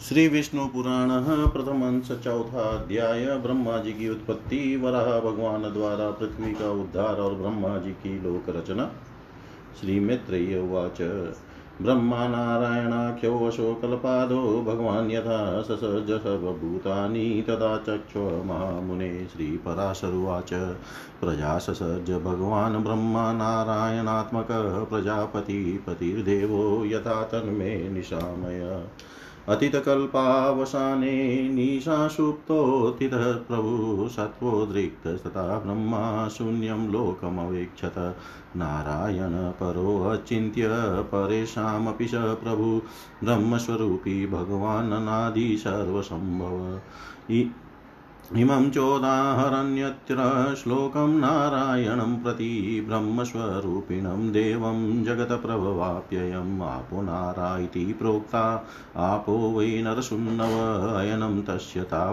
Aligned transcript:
श्री 0.00 0.26
विष्णु 0.28 0.66
पुराण 0.66 1.10
प्रथम 1.46 1.82
अंश 1.86 2.08
चौथा 2.24 2.62
अध्याय 2.68 3.24
ब्रह्मा 3.36 3.76
जी 3.78 3.92
की 3.92 4.08
उत्पत्ति, 4.08 4.76
वराह 4.76 5.08
भगवान 5.20 5.62
द्वारा 5.72 6.08
पृथ्वी 6.10 6.52
का 6.52 6.70
उद्धार 6.72 7.20
और 7.20 7.34
ब्रह्मा 7.34 7.76
जी 7.78 7.90
की 7.94 8.14
लोक 8.22 8.48
रचना 8.48 8.88
श्री 9.80 9.98
मैत्रेय 10.00 10.58
उवाच 10.58 11.02
ब्रह्मा 11.82 12.26
नारायणाख्यो 12.28 13.36
अशोकल्पादो, 13.46 14.40
भगवान् 14.62 15.12
यथा 15.12 15.62
ससज 15.62 16.10
सर्वभूतानि 16.20 17.44
तदा 17.48 17.76
चक्षु 17.78 18.20
महामुने 18.46 19.12
श्रीपराशरुवाच। 19.26 20.52
प्रजा 21.20 21.56
ससर्ज 21.58 22.10
भगवान् 22.24 22.82
ब्रह्मा 22.84 23.32
नारायणात्मकः 23.34 24.84
प्रजापति 24.84 25.62
पतिर्देवो 25.86 26.84
यथा 26.86 27.22
तन्मे 27.24 27.76
निशामय। 27.90 28.60
अतीतकल्पावसाने 29.50 31.48
निशासुप्तोत्थितः 31.48 33.32
प्रभु 33.32 34.08
सत्त्वोद्रिक्तस्तथा 34.08 35.58
ब्रह्मा 35.58 36.28
शून्यं 36.28 36.88
लोकमवेक्षत। 36.88 38.16
नारायण 38.56 39.50
परोऽचिन्त्य 39.50 40.68
परेषामपि 41.02 42.08
स 42.08 42.14
प्रभु 42.14 42.82
ब्रह्मस्वरूपी 43.24 44.26
भगवान् 44.26 45.56
सर्वसम्भव। 45.56 46.80
इमं 48.36 48.70
चोदाहरण्यत्र 48.70 50.14
श्लोकं 50.54 51.08
नारायणं 51.08 52.22
प्रति 52.22 52.84
ब्रह्मस्वरूपिणं 52.88 54.32
देवं 54.32 55.04
जगत्प्रभवाप्ययम् 55.04 56.62
आपो 56.62 57.02
नारा 57.02 57.58
इति 57.58 57.92
प्रोक्ता। 57.92 58.66
आपो 58.96 59.58
वै 59.58 59.82
नरसुन्नव 59.82 60.78
अयनं 60.96 61.42
तस्य 61.42 61.82
ता 61.82 62.12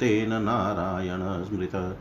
तेन 0.00 0.42
नारायण 0.42 1.44
स्मृत। 1.44 1.98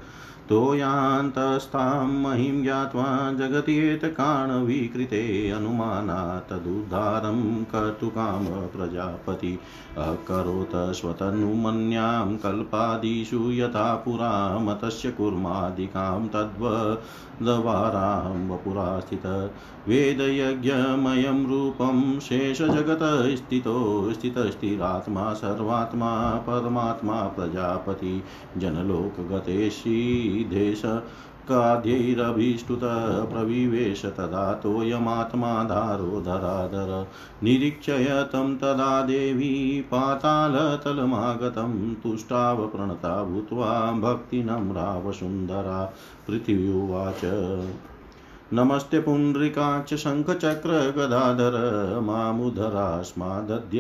तोयान्तस्तां 0.49 2.07
महिं 2.07 2.63
ज्ञात्वा 2.63 3.33
जगत्येतकाणविकृते 3.33 5.51
अनुमानात् 5.51 6.49
तदुद्धारं 6.49 7.63
कर्तुकाम 7.63 8.45
प्रजापति। 8.45 9.59
अकरोत् 9.97 10.95
स्वतनुमन्यां 10.95 12.37
कल्पादिषु 12.37 13.51
यथा 13.51 13.95
पुरा 13.95 14.59
मतस्य 14.59 15.11
कुर्मादिकां 15.11 16.27
तद्वद्वारां 16.27 18.49
वपुरा 18.49 18.99
स्थित 18.99 19.53
वेदयज्ञमयं 19.87 21.47
रूपं 21.47 22.19
शेषजगतस्थितो 22.19 24.09
स्थितस्थिरात्मा 24.13 25.33
सर्वात्मा 25.33 26.35
परमात्मा 26.35 27.23
प्रजापति। 27.23 28.23
जनलोकगते 28.57 29.69
श्रीदेश 30.37 30.81
काद्यैरभीष्टुत 31.49 32.79
प्रविवेश 33.31 34.05
तदा 34.05 34.53
तोयमात्मा 34.53 35.63
धारो 35.63 36.21
धराधर। 36.21 37.07
निरीक्षय 37.43 38.05
तं 38.05 38.55
तदा 38.55 39.01
देवी 39.01 39.81
पातालतलमागतं 39.81 41.93
तुष्टाव 41.93 42.67
प्रणता 42.67 43.23
भूत्वा 43.23 43.91
भक्तिनम्रावसुन्दरा 43.91 45.93
पृथिव्युवाच 46.27 47.21
नमस्ते 48.53 48.99
पुण्ड्रिकाक्ष 48.99 49.93
शङ्खचक्रगदाधर 49.93 51.99
मामुधरास्मादद्य 52.03 53.79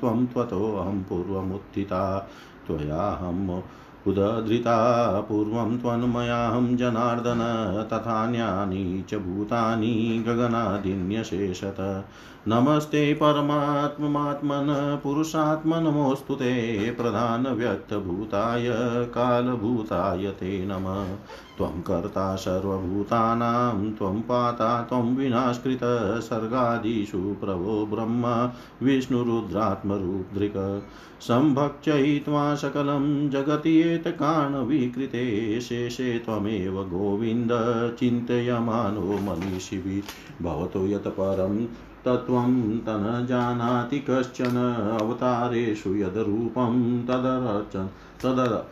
त्वं 0.00 0.26
त्वतोऽहं 0.26 1.02
पूर्वमुत्थिता। 1.02 2.28
त्वयाहम् 2.66 3.60
उदधृता 4.08 4.76
पूर्वं 5.20 5.78
त्वन्मयाहं 5.78 6.76
जनार्दन 6.76 7.40
तथान्यानि 7.92 9.04
च 9.10 9.14
भूतानि 9.14 10.24
गगनादिन्यशेषत। 10.26 12.04
नमस्ते 12.50 13.14
परमात्ममात्मन 13.14 15.00
पुरुषात्मनमोऽस्तु 15.04 16.34
ते 16.34 16.90
प्रधानव्यक्तभूताय 16.90 18.74
कालभूताय 19.04 20.26
ते 20.26 20.66
नमः। 20.66 21.16
त्वं 21.58 21.66
कर्ता 21.66 22.36
सर्वभूतानां, 22.36 23.90
त्वं 23.90 24.20
पाता, 24.20 24.82
त्वं 24.82 25.16
विनाशकृत 25.16 25.80
प्रभो 27.40 27.86
ब्रह्म 27.86 28.50
विष्णुरुद्रात्मरुद्रिक 28.82 30.82
सम्भक्षयित्वा 31.20 32.54
सकलं 32.54 33.30
जगत्येतकाणविकृते 33.30 35.60
शेषे 35.60 36.18
त्वमेव 36.18 36.84
गोविन्द, 36.84 37.48
चिन्तयमानो 37.98 39.00
मनीषिभिः। 39.00 40.02
भवतो 40.42 40.86
यत् 40.86 41.06
परं 41.06 41.66
तत्त्वं 42.04 42.78
तन 42.78 43.26
जानाति 43.28 43.98
कश्चन 44.10 44.56
अवतारेषु 45.00 45.94
यद्रूपं 45.94 47.02
तदर्चन् 47.02 47.88
तदर 48.22 48.68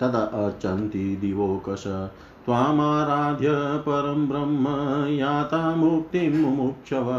तदर्चन्ति 0.00 1.16
दिवोकश। 1.16 1.84
त्वामाराध्य 2.44 3.48
परं 3.88 4.28
ब्रह्म, 4.28 4.66
याता 5.14 5.74
मुक्तिं 5.74 6.42
मुमुक्षव। 6.42 7.10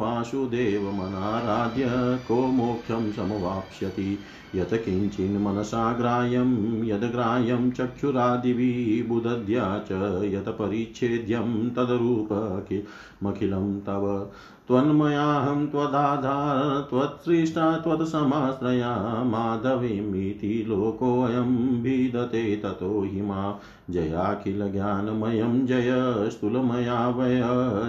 वासुदेवमनाराध्य 0.00 1.84
को 2.28 2.46
मोक्षं 2.46 3.12
समवाप्स्यति। 3.12 4.18
यत् 4.54 4.74
किञ्चिन्मनसा 4.74 5.92
ग्राह्यं 5.92 6.84
यद्ग्राह्यं 6.84 7.70
चक्षुरादिभिः 7.70 9.08
बुदध्या 9.08 9.78
च 9.78 10.20
यत् 10.24 10.48
परिच्छेद्यं 10.48 11.70
तदरूपमखिलं 11.70 13.80
तव 13.80 14.30
त्वन्मयाहं 14.68 15.66
त्वदाधार, 15.66 16.86
त्वत्सृष्टा, 16.90 17.76
त्वत्समाश्रया 17.76 19.24
माधवीमिति 19.24 20.64
लोकोऽयं 20.68 21.82
भिदते 21.82 22.56
ततो 22.56 23.02
हि 23.02 23.22
मा 23.22 23.60
जयाखिलज्ञानमयं 23.90 25.66
जय, 25.66 26.28
स्थूलमया 26.30 27.08
वय, 27.08 27.42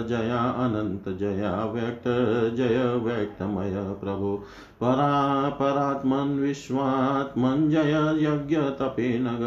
जया 0.08 0.38
अनन्त 0.38 1.18
जया 1.18 1.64
व्यक्त, 1.64 2.04
जय 2.56 3.00
व्यक्तमय 3.04 3.96
प्रभो। 4.00 4.44
परा 4.80 5.48
परात्मन् 5.58 6.38
विश्वात्मन् 6.40 7.70
जय 7.70 7.94
यज्ञतपेनग 8.24 9.44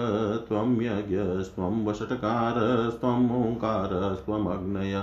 त्वं 0.47 0.71
यज्ञस्त्वं 0.81 1.83
वषट्कारस्त्वम् 1.85 3.29
ओङ्कारस्त्वमग्नय 3.41 4.95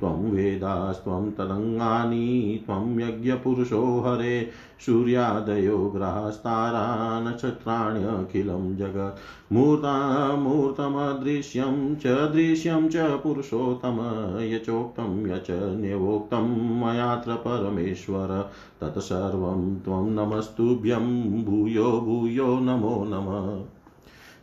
त्वं 0.00 0.30
वेदास्त्वं 0.30 1.30
तदङ्गानि 1.30 2.62
त्वं 2.66 3.00
यज्ञपुरुषो 3.00 4.00
हरे। 4.00 4.48
सूर्यादयो 4.86 5.78
ग्रहस्तारा 5.78 7.20
नक्षत्राण्यखिलं 7.20 8.76
जगत्। 8.76 9.52
मूर्तामूर्तमदृश्यं 9.52 11.96
च 11.96 12.06
दृश्यं 12.06 12.88
च 12.88 12.96
पुरुषोत्तम, 12.96 14.36
यचोक्तं 14.40 15.26
यच 15.26 15.46
न्यवोक्तं 15.50 16.80
मयात्र 16.80 17.34
परमेश्वर। 17.34 18.50
तत्सर्वं 18.80 19.78
त्वं 19.78 20.10
नमस्तुभ्यं, 20.10 21.44
भूयो 21.44 22.00
भूयो 22.00 22.60
नमो 22.60 23.04
नमः। 23.08 23.79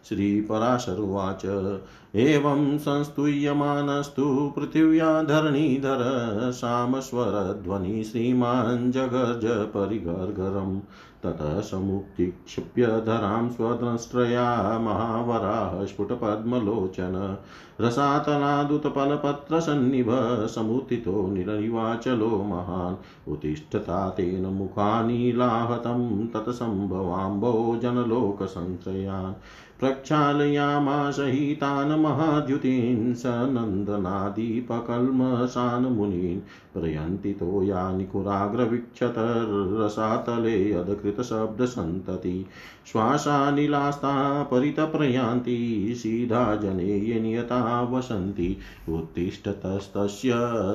श्रीपराशरुवाच। 0.09 1.71
एवं 2.15 2.77
संस्तूयमानस्तु 2.77 4.53
पृथिव्या 4.55 5.23
धरणीधर 5.23 6.51
सामस्वरध्वनि 6.51 8.03
श्रीमान् 8.03 8.91
जगर्ज 8.91 9.45
परिगर्गरम् 9.45 10.79
ततः 11.23 11.59
समुत्क्षिप्य 11.59 12.87
धरां 12.87 13.49
स्वद्रष्ट्रया 13.49 14.79
महावराः 14.79 15.85
स्फुटपद्मलोचन। 15.85 17.37
रसातलादुतपलपत्रसन्निभ 17.81 20.47
समुत्थितो 20.47 21.27
निरनिवाचलो 21.27 22.29
महान्। 22.29 23.31
उत्तिष्ठता 23.31 24.09
तेन 24.09 24.45
मुखानि 24.45 25.33
लाहतं 25.35 26.27
तत्सम्भवाम्बो 26.27 27.79
जनलोकसंश्रयान् 27.81 29.33
प्रक्षालयामासहितान् 29.79 32.01
महाद्युतीन् 32.01 33.15
स 33.15 33.23
नन्दनादीपकल्मषान् 33.25 35.85
मुनीन् 35.85 36.39
प्रयन्ति 36.73 37.33
तोयानि 37.33 38.05
कुराग्रवीक्षतरसातले 38.05 40.73
अधकृतशब्दसन्तति 40.73 42.45
श्वासानिलास्ता 42.91 44.43
परितप्रयान्ति 44.43 45.93
सीधा 45.97 46.55
जने 46.55 47.19
नियता 47.19 47.81
वसन्ति। 47.81 48.57
उत्तिष्ठतस्तस्य 48.89 50.29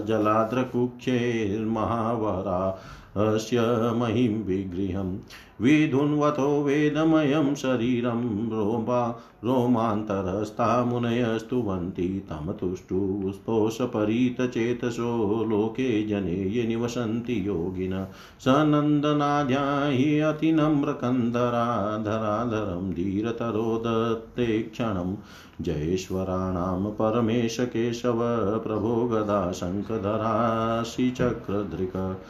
जलाद्रकुक्षेर्महावरा 0.08 2.78
अस्य 3.16 3.58
महिं 3.96 4.44
विगृहम्। 4.44 5.19
विधुन्वतो 5.60 6.62
वेदमयं 6.62 7.54
शरीरं 7.54 8.50
रोमा 8.50 9.20
रोमान्तरस्था 9.44 10.84
मुनयस्तुवन्ति 10.84 12.26
तं 12.31 12.52
तुष्टुस्तोषपरीतचेतसो 12.52 15.44
लोके 15.44 16.06
जने 16.06 16.31
ये 16.31 16.66
निवसन्ति 16.66 17.49
योगिन। 17.49 18.06
सनन्दनाद्या 18.40 19.84
हि 19.84 20.19
अतिनम्रकन्दराधराधरं 20.19 22.90
धीरतरो 22.90 23.82
दत्ते 23.87 24.46
क्षणं। 24.46 25.16
जयेश्वराणां 25.60 26.90
परमेश 26.90 27.60
केशव 27.60 28.58
प्रभो 28.58 29.08
गदा 29.08 29.52
शङ्खधराशिचक्रधृक 29.52 32.20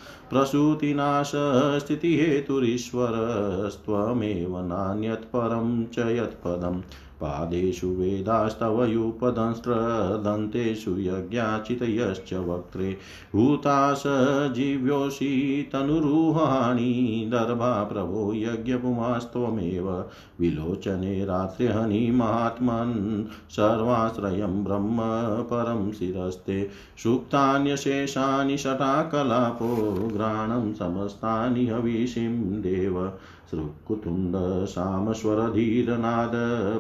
प्रसूतिनाशस्थितिहेतुरीश्वरस्त्वमेव 3.12 4.60
नान्यत्परं 4.60 5.86
च 5.86 5.98
यत्पदम्। 5.98 6.82
पादेषु 7.22 7.88
वेदास्तव 7.88 8.84
युपदंस्त्रदन्तेषु 8.84 10.96
यज्ञाचितयश्च 10.98 12.32
वक्त्रे 12.48 12.96
भूतास 13.34 14.02
जीव्योषि 14.56 15.30
तनुरुहाणि 15.72 17.28
दर्भा 17.32 17.72
प्रभो 17.84 18.32
यज्ञपुमास्त्वमेव 18.34 19.88
विलोचने 20.40 21.24
रात्रिहनि 21.24 22.10
महात्मन् 22.10 23.24
सर्वाश्रयं 23.50 24.62
ब्रह्म 24.64 24.98
परं 25.50 25.90
शिरस्ते 25.92 26.62
सुप्तान्यशेषानि 27.02 28.56
शटाकलापो 28.58 29.74
घ्राणं 30.08 30.72
समस्तानि 30.74 31.66
हविषिं 31.66 32.60
देव 32.62 32.98
श्रुकुतुण्डसामस्वरधीरनाद 33.52 36.32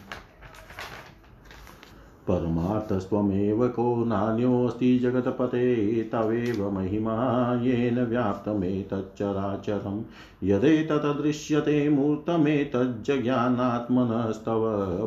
परमार्थस्त्वमेव 2.27 3.67
को 3.67 4.05
नान्योऽस्ति 4.05 4.99
जगत्पते, 4.99 6.03
तवेव 6.03 6.71
महिमा 6.71 7.59
येन 7.63 8.05
व्याप्तमेतच्चराचरं 8.05 10.03
यदेतदृश्यते 10.43 11.89
मूर्तमेतज्ज्ञानात्मनस्तव 11.89 14.61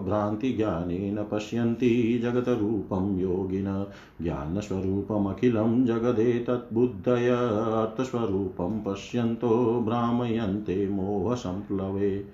भ्रान्तिज्ञानेन 0.06 1.26
पश्यन्ति 1.32 2.20
जगतरूपं 2.22 3.18
योगिन। 3.18 3.86
ज्ञानस्वरूपमखिलं 4.22 5.86
जगदेतद्बुद्धय 5.86 7.28
अर्थस्वरूपं 7.28 8.80
पश्यन्तो 8.80 9.82
भ्रामयन्ते 9.86 10.88
मोहसम्प्लवे 10.88 12.24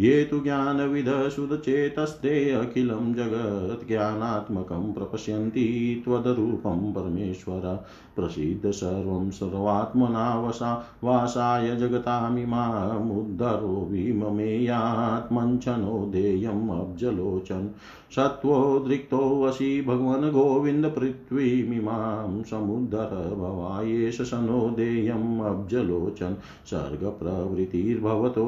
ये 0.00 0.24
तु 0.24 0.40
ज्ञानविधशुधचेतस्ते 0.40 2.50
अखिलं 2.50 3.14
जगत् 3.14 3.88
ज्ञानात्मकं 3.88 4.92
प्रपश्यन्ति 4.92 6.00
त्वदरूपं 6.04 6.92
परमेश्वर। 6.92 7.84
प्रसीद 8.16 8.70
सर्वं 8.70 9.30
सर्वात्मना 9.30 10.40
वसा 10.40 10.86
वासाय 11.04 11.76
जगतामिमामुद्धरो 11.76 13.88
विममेयात्मञ्चनो 13.90 16.08
देयम् 16.12 16.70
अब्जलोचन्। 16.70 17.74
सत्त्वोद्रिक्तोऽसि 18.16 19.82
भगवन् 19.82 20.30
गोविन्द 20.30 20.86
पृथ्वीमिमां 20.86 22.42
समुद्धर 22.42 23.34
भवायेष 23.38 24.22
सनो 24.22 24.70
देयम् 24.70 25.40
अब्जलोचन्। 25.40 26.34
सर्गप्रवृत्तिर्भवतो 26.66 28.46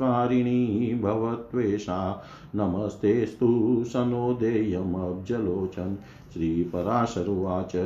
जगतामुपकारिणी 0.00 0.94
भवत्वेषा। 0.94 2.24
नमस्तेस्तु 2.54 3.84
सनो 3.86 4.34
देयमब्जलोचन्। 4.34 5.96
श्रीपराशरुवाच। 6.32 7.76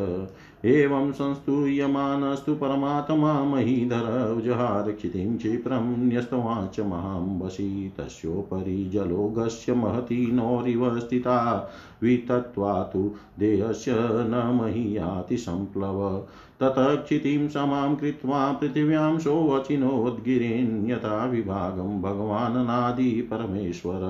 एवं 0.65 1.13
संस्तूयमानस्तु 1.13 2.55
परमात्मा 2.55 3.45
महीधर 3.45 4.43
जहार 4.45 4.93
क्षितिं 4.93 5.37
क्षिप्रं 5.37 6.09
न्यस्तवाच 6.09 6.81
महाम्बसि 6.81 7.93
तस्योपरि 7.99 8.91
जलोघस्य 8.93 9.75
महती 9.75 10.33
नौरिव 10.33 10.99
स्थिता। 10.99 11.71
वितत्वा 12.03 12.83
तु 12.83 13.11
देहस्य 13.39 13.93
न 13.97 14.61
महीयाति 14.63 15.37
सम्प्लव 15.37 16.27
ततः 16.61 16.95
क्षितिं 16.97 17.49
समां 17.49 17.95
कृत्वा 17.97 18.53
पृथिव्यां 18.53 19.19
सोऽचिनोद्गिरीन् 19.19 20.91
यथा 20.91 21.25
विभागं 21.25 22.01
भगवाननादि 22.03 23.11
परमेश्वर 23.31 24.01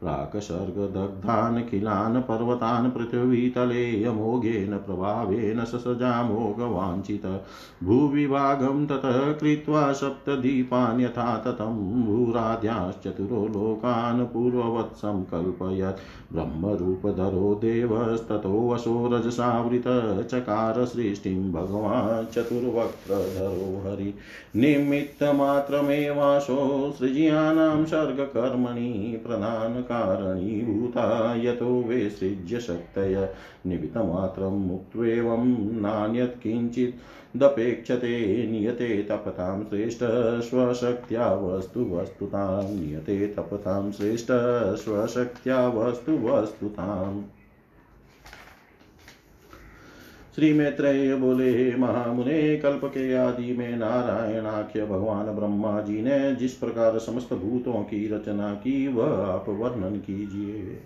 प्राक्सर्गदग्धान् 0.00 1.62
किलान् 1.62 2.20
पर्वतान् 2.22 2.90
पृथिवीतले 2.90 4.04
अमोघेन 4.04 4.76
प्रभावेन 4.78 5.64
ससजामोघवाञ्छित 5.64 7.26
भूविभागं 7.82 8.86
ततः 8.86 9.32
कृत्वा 9.32 9.92
सप्तदीपान् 9.92 11.00
यथा 11.00 11.36
ततं 11.38 11.78
भूराद्याश्चतुरो 12.06 13.46
लोकान् 13.48 14.26
पूर्ववत् 14.26 14.96
सङ्कल्पयत् 14.96 16.02
ब्रह्मरूपधरो 16.32 17.54
देवस्ततोऽसो 17.54 18.96
रजसावृत 19.12 19.84
चकार 20.32 20.84
सृष्टिं 20.84 21.52
भगवान् 21.52 22.01
चतुर्वक्त्रधरो 22.34 23.82
हरि 23.84 24.14
निमित्तमात्रमेवासो 24.56 26.94
सृज्यानां 26.98 27.84
सर्गकर्मणि 27.84 29.22
प्रधानकारणीभूता 29.26 31.34
यतो 31.36 31.82
विसृज्य 31.82 32.60
शक्तय 32.60 33.28
निमित्तमात्रं 33.66 34.66
मुक्त्वेवं 34.66 35.82
नान्यत् 35.82 36.42
किञ्चिदपेक्षते 36.42 38.46
नियते 38.46 39.02
तपतां 39.02 39.64
श्रेष्ठ 39.64 40.00
स्वशक्त्या 40.48 41.34
वस्तु 41.34 41.88
वस्तुतां 41.92 42.64
नियते 42.64 43.26
तपतां 43.26 43.92
श्रेष्ठ 43.92 44.26
स्वशक्त्या 44.84 45.68
वस्तु 45.68 46.26
वस्तुताम् 46.26 47.41
श्री 50.36 50.52
मैत्रेय 50.52 51.14
बोले, 51.14 51.50
हे 51.50 51.76
महामुने 51.76 52.56
कल्प 52.56 52.84
के 52.84 53.14
आदि 53.14 53.56
में 53.56 53.76
नारायणाख्य 53.76 54.84
भगवान 54.86 55.26
ब्रह्मा 55.26 55.80
जी 55.80 56.02
ने 56.02 56.34
जिस 56.34 56.52
प्रकार 56.52 56.98
समस्त 56.98 57.32
भूतों 57.34 57.82
की 57.82 58.08
रचना 58.08 58.54
की, 58.54 58.88
वह 58.88 59.26
आप 59.26 59.44
वर्णन 59.48 59.96
कीजिए। 59.96 60.78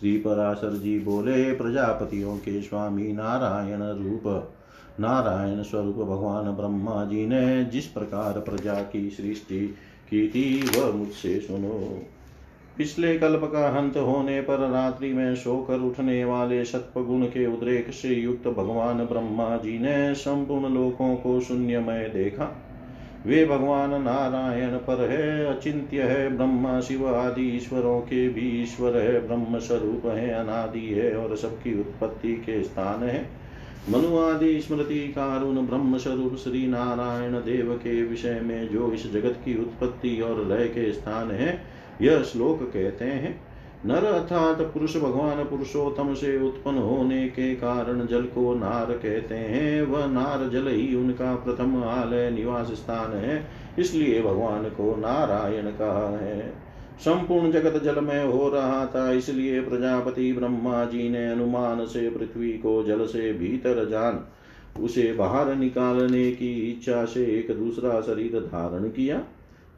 श्री 0.00 0.16
पराशर 0.16 0.72
जी 0.72 0.98
बोले, 0.98 1.52
प्रजापतियों 1.52 2.36
के 2.36 2.62
स्वामी 2.62 3.12
नारायण 3.12 3.82
रूप, 3.82 4.52
नारायण 5.00 5.62
स्वरूप 5.62 5.96
भगवान 5.96 6.44
ब्रह्मा 6.44 7.04
जी 7.04 7.26
ने 7.26 7.64
जिस 7.64 7.86
प्रकार 7.86 8.40
प्रजा 8.40 8.74
की 8.74 9.10
सृष्टि 9.10 9.66
की 10.10 10.28
थी, 10.28 10.78
वह 10.78 10.92
मुझसे 10.92 11.40
सुनो। 11.40 12.02
पिछले 12.78 13.18
कल्प 13.18 13.40
का 13.44 13.68
हंत 13.68 13.96
होने 13.96 14.40
पर 14.40 14.58
रात्रि 14.70 15.12
में 15.12 15.34
सोकर 15.34 15.78
उठने 15.78 16.24
वाले 16.24 16.64
सत्वगुण 16.64 17.22
के 17.22 17.46
उद्रेक 17.46 17.90
से 17.90 18.08
युक्त 18.08 18.48
भगवान 18.48 18.98
ब्रह्मा 18.98 19.56
जी 19.56 19.78
ने 19.78 20.14
संपूर्ण 20.14 20.74
लोकों 20.74 21.16
को 21.16 21.40
शून्यमय 21.40 22.10
देखा। 22.14 22.60
वे 23.26 23.46
भगवान 23.46 23.90
नारायण 23.90 24.70
पर 24.70 25.10
है, 25.10 25.56
अचिंत्य 25.56 26.02
है, 26.02 26.36
ब्रह्मा 26.36 26.80
शिव 26.80 27.14
आदि 27.14 27.56
ईश्वरों 27.56 28.00
के 28.00 28.28
भी 28.28 28.62
ईश्वर 28.62 28.96
है, 28.96 29.26
ब्रह्म 29.26 29.58
स्वरूप 29.58 30.06
है, 30.06 30.30
अनादि 30.30 30.86
है 30.86 31.16
और 31.16 31.36
सबकी 31.36 31.80
उत्पत्ति 31.80 32.32
के 32.32 32.62
स्थान 32.62 33.02
है। 33.02 33.28
मनु 33.90 34.18
आदि 34.18 34.60
स्मृति 34.60 35.00
कारुण 35.08 35.66
ब्रह्म 35.66 35.98
स्वरूप 35.98 36.36
श्री 36.36 36.66
नारायण 36.66 37.32
देव 37.32 37.74
के 37.74 38.02
विषय 38.02 38.40
में 38.44 38.68
जो 38.68 38.92
इस 38.92 39.12
जगत 39.12 39.38
की 39.44 39.60
उत्पत्ति 39.60 40.20
और 40.20 40.46
लय 40.46 40.68
के 40.68 40.92
स्थान 40.92 41.30
है 41.30 41.73
यह 42.02 42.22
श्लोक 42.22 42.62
कहते 42.64 43.04
हैं, 43.04 43.40
नर 43.86 44.04
अर्थात 44.04 44.60
पुरुष 44.64 44.96
भगवान 44.96 45.42
पुरुषोत्तम 45.44 46.12
से 46.14 46.36
उत्पन्न 46.46 46.78
होने 46.78 47.26
के 47.28 47.54
कारण 47.54 48.06
जल 48.06 48.22
को 48.24 48.54
नार 48.54 48.92
कहते 48.92 49.34
हैं। 49.34 49.82
वह 49.82 50.06
नार 50.06 50.48
जल 50.48 50.68
ही 50.68 50.94
उनका 50.94 51.34
प्रथम 51.36 51.82
आलय 51.84 52.30
निवास 52.30 52.72
स्थान 52.72 53.12
है, 53.12 53.46
इसलिए 53.78 54.22
भगवान 54.22 54.64
को 54.70 54.94
नारायण 54.96 55.70
कहा 55.70 56.08
है। 56.18 56.52
संपूर्ण 56.98 57.50
जगत 57.50 57.82
जल 57.82 58.00
में 58.00 58.24
हो 58.24 58.48
रहा 58.48 58.84
था, 58.86 59.10
इसलिए 59.12 59.60
प्रजापति 59.60 60.32
ब्रह्मा 60.32 60.84
जी 60.84 61.08
ने 61.08 61.26
अनुमान 61.30 61.84
से 61.84 62.08
पृथ्वी 62.10 62.52
को 62.52 62.82
जल 62.84 63.06
से 63.06 63.32
भीतर 63.32 63.88
जान, 63.88 64.24
उसे 64.82 65.12
बाहर 65.12 65.54
निकालने 65.54 66.30
की 66.30 66.52
इच्छा 66.70 67.04
से 67.04 67.24
एक 67.38 67.56
दूसरा 67.56 68.00
शरीर 68.00 68.38
धारण 68.42 68.88
किया। 68.88 69.20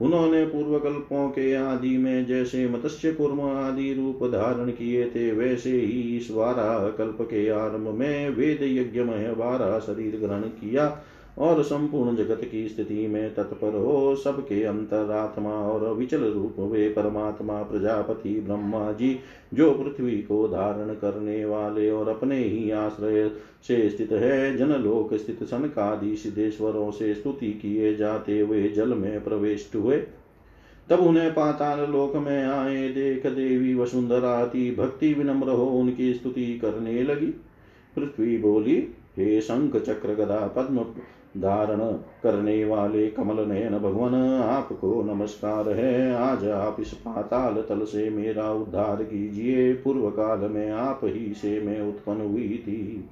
उन्होंने 0.00 0.44
पूर्वकल्पों 0.46 1.28
के 1.28 1.54
आदि 1.54 1.96
में 1.98 2.26
जैसे 2.26 2.68
मत्स्य 2.68 3.12
कुर्म 3.12 3.40
आदि 3.40 3.92
रूप 3.94 4.24
धारण 4.24 4.70
किए 4.70 5.04
थे, 5.06 5.32
वैसे 5.32 5.70
ही 5.70 6.16
इस 6.16 6.30
बारह 6.30 6.88
कल्प 6.88 7.18
के 7.20 7.48
आरंभ 7.48 7.88
में 7.88 8.30
वेद 8.30 8.62
यज्ञ 8.62 9.00
में 9.00 9.38
बारह 9.38 9.78
शरीर 9.78 10.16
ग्रहण 10.16 10.40
किया। 10.40 11.02
और 11.38 11.62
संपूर्ण 11.62 12.16
जगत 12.16 12.40
की 12.50 12.68
स्थिति 12.68 13.06
में 13.06 13.34
तत्पर 13.34 13.74
हो 13.74 14.16
सबके 14.16 14.64
अंतरात्मा 14.64 15.50
और 15.50 15.94
विचल 15.94 16.24
रूप 16.24 16.54
वे 16.58 16.88
परमात्मा, 16.88 17.62
प्रजापति, 17.62 18.40
ब्रह्मा 18.40 18.92
जी, 18.92 19.18
जो 19.54 19.70
पृथ्वी 19.70 20.22
को 20.22 20.48
धारण 20.48 20.94
करने 20.94 21.44
वाले 21.44 21.90
और 21.90 22.08
अपने 22.08 22.38
ही 22.38 22.70
आश्रय 22.70 23.28
से 23.62 23.90
स्थित 23.90 24.12
है, 24.12 24.56
जनलोक 24.56 25.14
स्थित 25.14 25.44
सनकादि 25.44 26.16
सिद्धेश्वरों 26.16 26.90
से 26.90 27.14
स्तुति 27.14 27.52
किए 27.52 27.96
जाते 27.96 28.40
हुए 28.40 28.68
जल 28.68 28.94
में 28.94 29.24
प्रवेश 29.24 29.72
हुए। 29.74 30.02
तब 30.90 31.00
उन्हें 31.00 31.30
पाताल 31.30 31.90
लोक 31.90 32.16
में 32.16 32.44
आए, 32.44 32.88
देख 32.88 33.26
देवी 33.26 33.74
वसुंधरा 33.74 34.44
भक्ति 34.78 35.14
विनम्र 35.14 35.48
हो 35.48 35.66
उनकी 35.66 36.14
स्तुति 36.14 36.58
करने 36.58 37.02
लगी। 37.02 37.34
पृथ्वी 37.96 38.38
बोली, 38.38 38.88
हे 39.16 39.40
शंख 39.40 39.76
चक्र 39.76 40.14
गदा, 40.14 40.52
पद्म 40.56 40.84
धारण 41.36 41.78
करने 42.22 42.64
वाले 42.64 43.06
कमल 43.06 43.44
नयन 43.44 43.78
भगवान, 43.78 44.14
आपको 44.42 45.02
नमस्कार 45.02 45.68
है। 45.68 46.14
आज 46.14 46.48
आप 46.48 46.76
इस 46.80 46.92
पाताल 46.92 47.54
तल 47.54 47.84
से 47.84 48.10
मेरा 48.10 48.52
उद्धार 48.52 49.02
कीजिए। 49.02 49.72
पूर्व 49.72 50.10
काल 50.10 50.38
में 50.38 50.70
आप 50.70 51.00
ही 51.04 51.34
से 51.34 51.60
मैं 51.60 51.80
उत्पन्न 51.80 52.20
हुई 52.20 52.64
थी। 52.66 53.08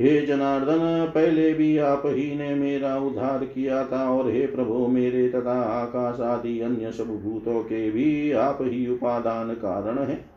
हे 0.00 0.26
जनार्दन, 0.26 1.12
पहले 1.14 1.54
भी 1.54 1.78
आप 1.78 2.02
ही 2.06 2.38
ने 2.38 2.54
मेरा 2.54 2.98
उद्धार 2.98 3.44
किया 3.44 3.86
था 3.86 4.10
और 4.10 4.30
हे 4.30 4.46
प्रभु, 4.46 4.86
मेरे 4.86 5.28
तथा 5.28 5.60
आकाश 5.60 6.20
आदि 6.20 6.60
अन्य 6.60 6.92
सब 6.92 7.04
भूतों 7.04 7.60
के 7.60 7.90
भी 7.90 8.32
आप 8.32 8.58
ही 8.60 8.88
उपादान 8.88 9.50
कारण 9.50 9.98
है। 9.98 10.29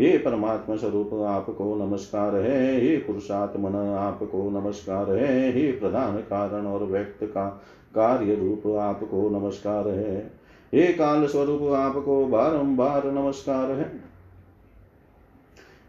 हे 0.00 0.18
परमात्मा 0.18 0.76
स्वरूप, 0.76 1.14
आपको 1.14 1.86
नमस्कार 1.86 2.36
है। 2.36 2.80
हे 2.80 2.96
पुरुषात्मन, 2.96 3.74
आपको 3.74 4.60
नमस्कार 4.60 5.12
है। 5.12 5.52
हे 5.52 5.72
प्रधान 5.72 6.16
कारण 6.16 6.66
और 6.66 6.84
व्यक्त 6.84 7.24
का 7.24 7.62
कार्य 7.94 8.34
रूप, 8.34 8.76
आपको 8.76 9.28
नमस्कार 9.30 9.88
है। 9.88 10.30
हे 10.74 10.92
काल 10.92 11.26
स्वरूप, 11.26 11.62
आपको 11.62 12.26
बारंबार 12.26 13.12
नमस्कार 13.12 13.70
है। 13.70 14.00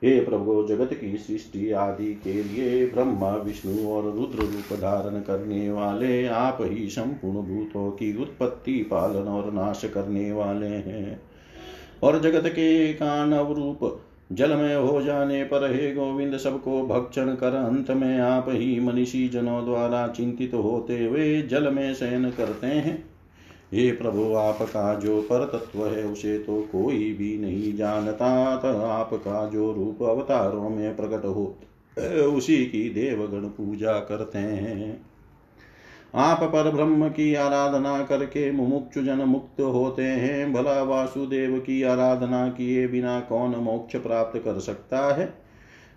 हे 0.04 0.26
प्रभु, 0.26 0.66
जगत 0.70 0.94
की 0.94 1.18
सृष्टि 1.18 1.72
आदि 1.72 2.14
के 2.14 2.44
लिए 2.44 2.88
ब्रह्मा, 2.88 3.36
विष्णु 3.36 3.90
और 3.90 4.04
रुद्र 4.04 4.40
रूप 4.40 4.80
धारण 4.80 5.22
करने 5.22 5.72
वाले 5.72 6.26
आप 6.26 6.58
ही 6.62 6.90
संपूर्ण 6.90 7.38
भूतों 7.38 7.92
की 7.92 8.22
उत्पत्ति, 8.22 8.88
पालन 8.92 9.24
और 9.24 9.54
नाश 9.54 9.86
करने 9.94 10.32
वाले 10.32 10.68
हैं। 10.68 11.29
और 12.04 12.20
जगत 12.20 12.48
के 12.48 12.94
कानव 12.94 13.54
रूप 13.54 14.02
जल 14.32 14.56
में 14.56 14.76
हो 14.76 15.02
जाने 15.02 15.44
पर 15.44 15.72
हे 15.72 15.94
गोविंद, 15.94 16.38
सबको 16.38 16.82
भक्षण 16.84 17.36
कर। 17.36 17.54
अंत 17.54 17.92
में 17.92 18.20
आप 18.20 18.46
ही 18.50 18.80
मनीषी 18.80 19.28
जनों 19.30 19.64
द्वारा 19.66 20.08
चिंतित 20.08 20.54
होते 20.54 21.06
हुए 21.06 21.42
जल 21.42 21.72
में 21.74 21.94
शयन 21.94 22.30
करते 22.30 22.68
हैं। 22.68 22.98
हे 23.74 23.92
प्रभु, 23.92 24.34
आपका 24.34 24.94
जो 24.96 25.22
पर 25.22 25.46
तत्व 25.46 25.86
है, 25.86 26.04
उसे 26.06 26.38
तो 26.40 26.62
कोई 26.62 27.14
भी 27.14 27.38
नहीं 27.38 27.74
जानता। 27.76 28.26
आपका 28.92 29.46
जो 29.46 29.72
रूप 29.74 30.04
अवतारों 30.04 30.70
में 30.70 30.96
प्रकट 30.96 31.26
हो, 31.26 31.56
उसी 32.28 32.58
की 32.66 32.90
देवगण 32.90 33.48
पूजा 33.50 33.94
करते 34.00 34.40
हैं। 34.40 35.09
आप 36.16 36.44
पर 36.44 36.72
ब्रह्म 36.72 37.10
की 37.10 37.36
आराधना 37.36 38.04
करके 38.04 38.52
मुमुक्षु 38.52 39.04
जन 39.04 39.18
मुक्त 39.18 39.62
होते 39.62 40.04
हैं। 40.04 40.54
भला 40.54 40.84
वासुदेव 40.84 41.60
की 41.60 41.84
आराधना 41.84 42.48
किए 42.48 42.88
बिना 42.88 43.20
कौन 43.20 43.56
मोक्ष 43.56 43.96
प्राप्त 43.96 44.40
कर 44.40 44.60
सकता 44.60 45.16
है? 45.16 45.34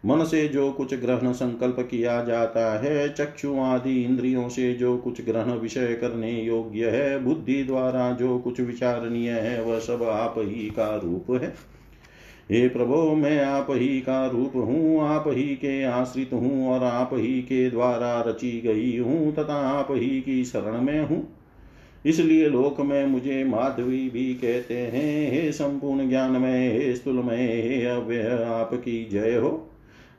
मन 0.06 0.24
से 0.24 0.48
जो 0.48 0.72
कुछ 0.72 0.94
ग्रहण 0.94 1.32
संकल्प 1.32 1.76
किया 1.90 2.24
जाता 2.24 2.78
है, 2.80 3.08
चक्षु 3.08 3.58
आदि 3.58 4.02
इंद्रियों 4.02 4.48
से 4.48 4.74
जो 4.74 4.98
कुछ 4.98 5.24
ग्रहण 5.24 5.50
विषय 5.50 5.94
करने 5.94 6.32
योग्य 6.32 6.90
है, 6.90 7.18
बुद्धि 7.18 7.64
द्वारा 7.64 8.12
जो 8.12 8.38
कुछ 8.38 8.60
विचारणीय 8.60 9.30
है, 9.30 9.62
वह 9.62 9.78
सब 9.78 10.02
आप 10.02 10.34
ही 10.38 10.70
का 10.70 10.96
रूप 10.96 11.42
है। 11.42 11.71
हे 12.52 12.68
प्रभो, 12.68 13.14
मैं 13.14 13.44
आप 13.44 13.66
ही 13.70 14.00
का 14.00 14.26
रूप 14.26 14.52
हूँ, 14.56 15.00
आप 15.00 15.24
ही 15.26 15.42
के 15.42 15.84
आश्रित 15.84 16.30
हूँ 16.32 16.68
और 16.68 16.84
आप 16.84 17.10
ही 17.12 17.42
के 17.42 17.70
द्वारा 17.70 18.20
रची 18.20 18.60
गई 18.60 18.98
हूँ 18.98 19.34
तथा 19.34 19.54
आप 19.54 19.88
ही 19.90 20.20
की 20.20 20.44
शरण 20.44 20.80
में 20.80 21.04
हूँ। 21.04 21.36
इसलिए 22.06 22.48
लोक 22.48 22.80
में 22.80 23.06
मुझे 23.06 23.44
माधवी 23.44 24.10
भी 24.10 24.34
कहते 24.34 24.76
हैं, 24.76 25.32
हे 25.32 25.52
संपूर्ण 25.52 26.08
ज्ञान 26.08 26.30
में, 26.30 26.72
हे 26.72 26.94
स्थूल 26.94 27.14
में, 27.14 27.62
हे 27.62 27.84
अव्यय, 27.84 28.28
आपकी 28.44 29.08
जय 29.12 29.34
हो। 29.34 29.70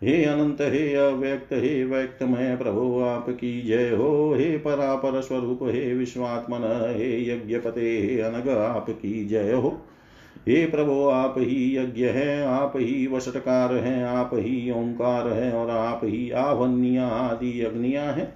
हे 0.04 0.24
अनंत, 0.24 0.58
हे 0.62 0.96
अव्यक्त, 0.96 1.54
हे 1.54 1.84
व्यक्त 1.84 2.24
में 2.24 2.58
प्रभु, 2.58 3.00
आपकी 3.00 3.62
जय 3.62 3.90
हो। 3.90 4.34
हे 4.34 4.58
परापर 4.58 5.22
स्वरूप, 5.22 5.60
हे 5.64 5.94
विश्वात्मन, 5.94 6.94
हे 6.98 7.30
यज्ञपते, 7.30 8.00
हे 8.02 8.20
अनग, 8.20 8.50
आपकी 8.50 9.26
जय 9.26 9.52
हो। 9.52 9.82
हे 10.48 10.66
प्रभो, 10.66 11.08
आप 11.08 11.36
ही 11.38 11.78
यज्ञ 11.78 12.06
हैं, 12.06 12.46
आप 12.46 12.74
ही 12.76 13.08
वसटकार 13.08 13.74
हैं, 13.74 14.06
आप 14.06 14.30
ही 14.34 14.72
ओंकार 14.72 15.28
हैं 15.28 15.54
और 15.54 15.70
आप 15.70 16.02
ही 16.04 16.32
आवनिया 16.32 17.08
आदि 17.08 17.62
अग्निया 17.62 18.04
हैं। 18.04 18.36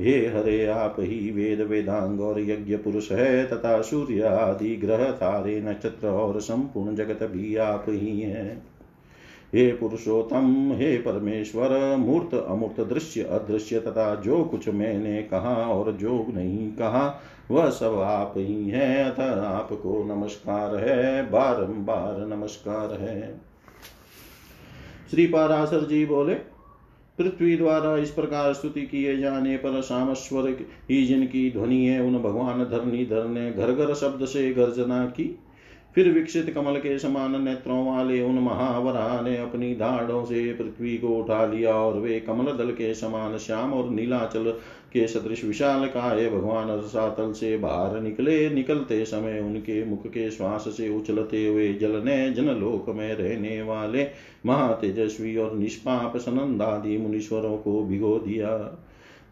हे 0.00 0.10
हरे, 0.10 0.66
आप 0.66 0.96
ही 0.98 1.30
वेद, 1.30 1.60
वेदांग 1.60 2.20
और 2.20 2.40
यज्ञ 2.40 2.76
पुरुष 2.76 3.12
है, 3.12 3.46
तथा 3.46 3.80
सूर्य 3.80 4.22
आदि 4.22 4.76
ग्रह, 4.76 5.04
तारे, 5.04 5.60
नक्षत्र 5.60 6.08
और 6.08 6.40
संपूर्ण 6.40 6.94
जगत 6.94 7.22
भी 7.22 7.56
आप 7.56 7.86
ही 7.88 8.20
है। 8.20 8.71
हे 9.54 9.72
पुरुषोत्तम, 9.72 10.72
हे 10.72 10.96
परमेश्वर, 10.98 11.96
मूर्त 11.96 12.34
अमूर्त 12.34 12.80
दृश्य, 12.80 13.22
अदृश्य 13.22 13.80
तथा 13.80 14.14
जो 14.14 14.44
कुछ 14.44 14.68
मैंने 14.68 15.22
कहा 15.22 15.54
और 15.54 15.92
जो 15.92 16.26
नहीं 16.28 16.72
कहा, 16.72 17.22
वह 17.50 17.70
सब 17.70 17.94
आप 17.98 18.34
ही 18.36 18.68
हैं, 18.68 19.04
अतः 19.04 19.42
आपको 19.42 20.04
नमस्कार 20.04 20.76
है, 20.76 21.30
बारंबार 21.30 22.26
नमस्कार 22.26 23.00
है। 23.00 23.40
श्री 25.10 25.26
पाराशर 25.26 25.86
जी 25.86 26.06
बोले, 26.06 26.34
पृथ्वी 27.18 27.56
द्वारा 27.56 27.96
इस 27.96 28.10
प्रकार 28.10 28.52
स्तुति 28.52 28.82
किए 28.82 29.16
जाने 29.16 29.56
पर 29.56 29.80
सामस्वर 29.80 30.48
ही 30.90 31.06
जिनकी 31.06 31.50
ध्वनि 31.50 31.86
है, 31.86 32.00
उन 32.00 32.18
भगवान 32.18 32.64
धरनी 32.64 33.06
धर 33.06 33.24
ने 33.24 33.52
घर 33.52 33.72
घर 33.72 33.94
शब्द 33.94 34.24
से 34.24 34.52
गर्जना 34.52 35.06
की। 35.06 35.38
फिर 35.94 36.08
विकसित 36.12 36.50
कमल 36.54 36.76
के 36.76 36.98
समान 36.98 37.42
नेत्रों 37.44 37.86
वाले 37.86 38.20
उन 38.22 38.38
महावरा 38.38 39.20
ने 39.20 39.36
अपनी 39.36 39.74
धाड़ों 39.74 40.24
से 40.24 40.52
पृथ्वी 40.52 40.96
को 40.98 41.08
उठा 41.08 41.44
लिया 41.46 41.74
और 41.74 41.98
वे 42.00 42.20
कमल 42.20 42.52
दल 42.52 42.70
के 42.70 42.94
समान 42.94 43.36
श्याम 43.38 43.72
और 43.72 43.90
नीलाचल 43.90 44.50
के 44.92 45.06
सदृश 45.06 45.44
विशाल 45.44 45.86
काय 45.86 46.28
भगवान 46.30 46.70
रसातल 46.70 47.32
से 47.32 47.56
बाहर 47.56 48.00
निकले। 48.00 48.50
निकलते 48.50 49.04
समय 49.04 49.40
उनके 49.40 49.84
मुख 49.84 50.06
के 50.06 50.30
श्वास 50.30 50.64
से 50.68 50.88
उछलते 50.96 51.46
हुए 51.46 51.72
जल 51.74 52.02
ने 52.04 52.30
जनलोक 52.30 52.88
में 52.88 53.14
रहने 53.14 53.62
वाले 53.62 54.06
महातेजस्वी 54.46 55.36
और 55.36 55.56
निष्पाप 55.56 56.16
सनंदादि 56.16 56.96
मुनीश्वरों 56.98 57.56
को 57.56 57.82
भिगो 57.82 58.18
दिया। 58.18 58.56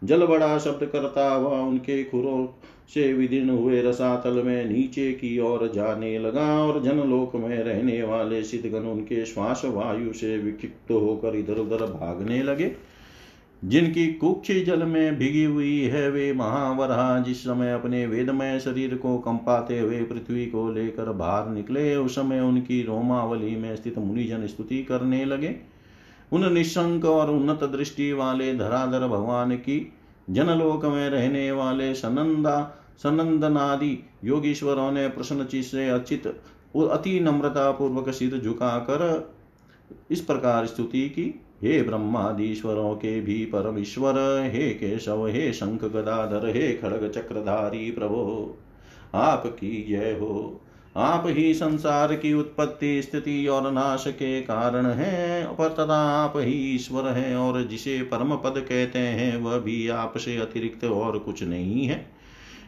जल 0.03 0.25
बड़ा 0.25 0.57
शब्द 0.57 0.85
करता 0.85 1.33
हुआ 1.33 1.59
उनके 1.59 2.03
खुरों 2.03 2.47
से 2.93 3.13
विदीर्ण 3.13 3.49
हुए 3.49 3.81
रसातल 3.81 4.31
में 4.31 4.65
नीचे 4.65 5.11
की 5.11 5.39
ओर 5.39 5.71
जाने 5.75 6.19
लगा 6.19 6.63
और 6.63 6.83
जनलोक 6.83 7.35
में 7.35 7.63
रहने 7.63 8.03
वाले 8.03 8.43
सिद्धगण 8.43 8.79
उनके 8.79 9.25
श्वास 9.25 9.61
वायु 9.65 10.13
से 10.13 10.37
विक्षिप्त 10.37 10.91
होकर 10.91 11.35
इधर 11.35 11.53
उधर 11.53 11.85
भागने 11.85 12.43
लगे। 12.43 12.71
जिनकी 13.65 14.13
कुक्षी 14.13 14.61
जल 14.61 14.83
में 14.83 15.17
भिगी 15.17 15.43
हुई 15.43 15.81
है, 15.81 16.11
वे 16.11 16.33
महावरा 16.33 17.19
जिस 17.19 17.43
समय 17.43 17.73
अपने 17.73 18.05
वेदमय 18.05 18.59
शरीर 18.59 18.95
को 18.95 19.17
कंपाते 19.17 19.79
हुए 19.79 20.03
पृथ्वी 20.03 20.45
को 20.45 20.71
लेकर 20.71 21.11
बाहर 21.11 21.49
निकले, 21.49 21.95
उस 21.95 22.15
समय 22.15 22.39
उनकी 22.39 22.83
रोमावली 22.83 23.55
में 23.55 23.75
स्थित 23.75 23.97
मुनिजन 23.97 24.47
स्तुति 24.47 24.83
करने 24.83 25.25
लगे। 25.25 25.70
उन 26.31 26.53
निशंक 26.53 27.05
और 27.05 27.31
उन्नत 27.31 27.63
दृष्टि 27.63 28.13
वाले 28.13 28.55
धराधर 28.55 29.07
भगवान 29.07 29.55
की, 29.55 29.93
जनलोक 30.29 30.85
में 30.85 31.09
रहने 31.09 31.51
वाले 31.51 31.93
सनंदा, 31.93 32.77
सनंदनादि 33.03 34.03
योगीश्वरों 34.23 34.91
ने 34.91 35.07
प्रसन्न 35.07 35.45
चित 35.45 35.65
से 35.65 35.89
अचित, 35.89 36.27
अति 36.91 37.19
नम्रता 37.19 37.71
पूर्वक 37.71 38.09
सिर 38.09 38.37
झुकाकर 38.37 39.31
इस 40.11 40.21
प्रकार 40.21 40.65
स्तुति 40.65 41.09
की। 41.09 41.41
हे 41.63 41.81
ब्रह्मादीश्वरों 41.81 42.95
के 42.95 43.21
भी 43.21 43.45
परमेश्वर, 43.45 44.13
हे 44.53 44.69
केशव, 44.69 45.27
हे 45.27 45.53
शंख 45.53 45.83
गदाधर, 45.83 46.49
हे 46.49 46.73
खड़ग 46.73 47.09
चक्रधारी 47.09 47.91
प्रभो 47.91 48.57
आपकी 49.13 49.85
जय 49.89 50.17
हो। 50.21 50.60
आप 50.95 51.23
ही 51.27 51.53
संसार 51.53 52.15
की 52.15 52.33
उत्पत्ति, 52.33 53.01
स्थिति 53.01 53.47
और 53.47 53.71
नाश 53.71 54.03
के 54.07 54.41
कारण 54.41 54.85
हैं। 54.85 55.47
पर 55.47 55.69
तथा 55.69 56.23
आप 56.23 56.33
ही 56.35 56.75
ईश्वर 56.75 57.11
हैं 57.11 57.35
और 57.35 57.67
जिसे 57.67 58.01
परम 58.01 58.35
पद 58.35 58.53
कहते 58.57 58.99
हैं, 58.99 59.37
वह 59.37 59.59
भी 59.59 59.87
आपसे 59.87 60.37
अतिरिक्त 60.37 60.83
और 60.83 61.19
कुछ 61.19 61.43
नहीं 61.43 61.85
है। 61.85 62.11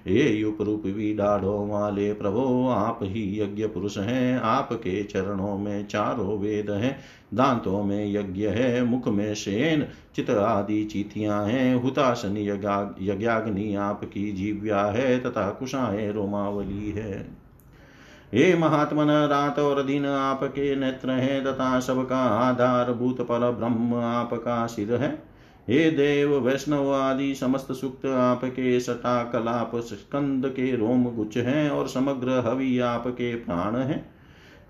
ये 0.08 0.30
युप 0.30 0.58
भी 0.62 1.14
डाढ़ों 1.14 1.70
वाले 1.70 2.14
प्रभो, 2.14 2.70
आप 2.70 3.00
ही 3.02 3.42
यज्ञ 3.42 3.68
पुरुष 3.68 3.98
हैं। 3.98 4.40
आपके 4.40 5.04
चरणों 5.04 5.58
में 5.58 5.88
चारों 5.88 6.40
वेद 6.40 6.72
हैं। 6.72 7.00
दांतों 7.34 7.84
में 7.84 8.14
यज्ञ 8.14 8.48
है, 8.48 8.84
मुख 8.84 9.08
में 9.08 9.36
शेन, 9.36 9.86
चित 10.16 10.30
आदि 10.30 10.86
चीतियाँ 10.86 11.46
हैं। 11.46 11.76
हुतासन 11.76 12.38
यज्ञाग्नि 13.02 13.76
आपकी 13.76 14.32
जीव्या 14.32 14.82
है, 14.82 15.20
तथा 15.20 15.50
कुशाएँ 15.50 16.12
रोमावली 16.12 16.92
है। 16.92 17.43
हे 18.34 18.56
महात्मन 18.56 19.10
रात 19.32 19.60
और 19.60 19.84
दिन 19.84 20.06
आपके 20.06 20.76
नेत्र 20.76 21.12
हैं 21.12 21.44
तथा 21.44 21.80
सबका 21.80 22.18
आधार 22.18 22.92
भूत 22.94 23.22
पर 23.22 23.52
ब्रह्म 23.52 23.96
आपका 23.96 24.66
सिर 24.68 24.94
है। 24.94 25.24
हे 25.70 25.92
देव, 25.92 26.34
वैष्णव 26.38 26.94
आदि 26.94 27.36
समस्त 27.36 27.72
सुक्त 27.72 28.06
आपके 28.06 28.80
सटा 28.80 29.24
कलाप 29.24 29.72
स्कंद 29.76 30.48
के 30.48 30.76
रोम 30.76 31.04
गुच्छ 31.04 31.38
हैं 31.38 31.70
और 31.70 31.88
समग्र 31.88 32.44
हवि 32.46 32.80
आपके 32.80 33.36
प्राण 33.36 33.76
हैं। 33.76 34.14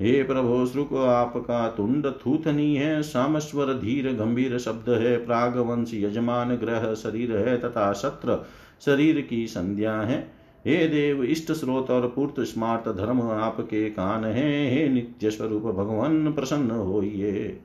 हे 0.02 0.24
प्रभो, 0.24 0.66
श्रुक 0.66 0.94
आपका 0.94 1.68
तुंड 1.68 2.12
थूथनी 2.26 2.76
है, 2.76 3.02
सामस्वर 3.02 3.74
धीर 3.74 4.14
गंभीर 4.14 4.58
शब्द 4.58 4.90
है, 4.90 5.26
प्रागवंश 5.26 5.92
यजमान 5.94 6.56
ग्रह 6.56 6.94
शरीर 6.94 7.38
है 7.38 7.58
तथा 7.58 7.94
शत्र 7.94 8.46
शरीर 8.86 9.22
की 9.22 9.48
संध्या 9.48 9.96
है। 10.02 10.43
हे 10.68 10.88
देव, 10.88 11.24
इष्ट 11.24 11.52
स्रोत 11.52 11.92
और 11.92 12.14
पूर्त 12.16 12.40
स्मार्त 12.40 12.98
धर्म 12.98 13.22
आपके 13.22 13.90
कान 13.90 14.26
है। 14.26 14.76
हे 14.76 14.90
नित्य 14.90 15.32
स्वरूप 15.32 15.64
भगवान, 15.64 16.34
प्रसन्न 16.34 16.72
होइए। 16.72 17.60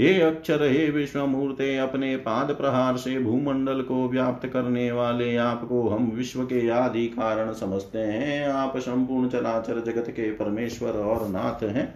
हे 0.00 0.20
अक्षर, 0.20 0.62
हे 0.62 0.90
विश्वमूर्ते, 0.90 1.78
अपने 1.78 2.16
पाद 2.16 2.50
प्रहार 2.50 2.96
से 2.96 3.18
भूमंडल 3.18 3.82
को 3.82 4.08
व्याप्त 4.08 4.48
करने 4.48 4.92
वाले 4.92 5.36
आपको 5.36 5.88
हम 5.88 6.12
विश्व 6.14 6.44
के 6.44 6.68
आदि 6.68 7.06
कारण 7.06 7.52
समझते 7.52 7.98
हैं। 7.98 8.48
आप 8.48 8.76
संपूर्ण 8.76 9.28
चराचर 9.28 9.80
जगत 9.80 10.10
के 10.10 10.30
परमेश्वर 10.30 10.90
और 10.90 11.28
नाथ 11.28 11.62
हैं। 11.62 11.94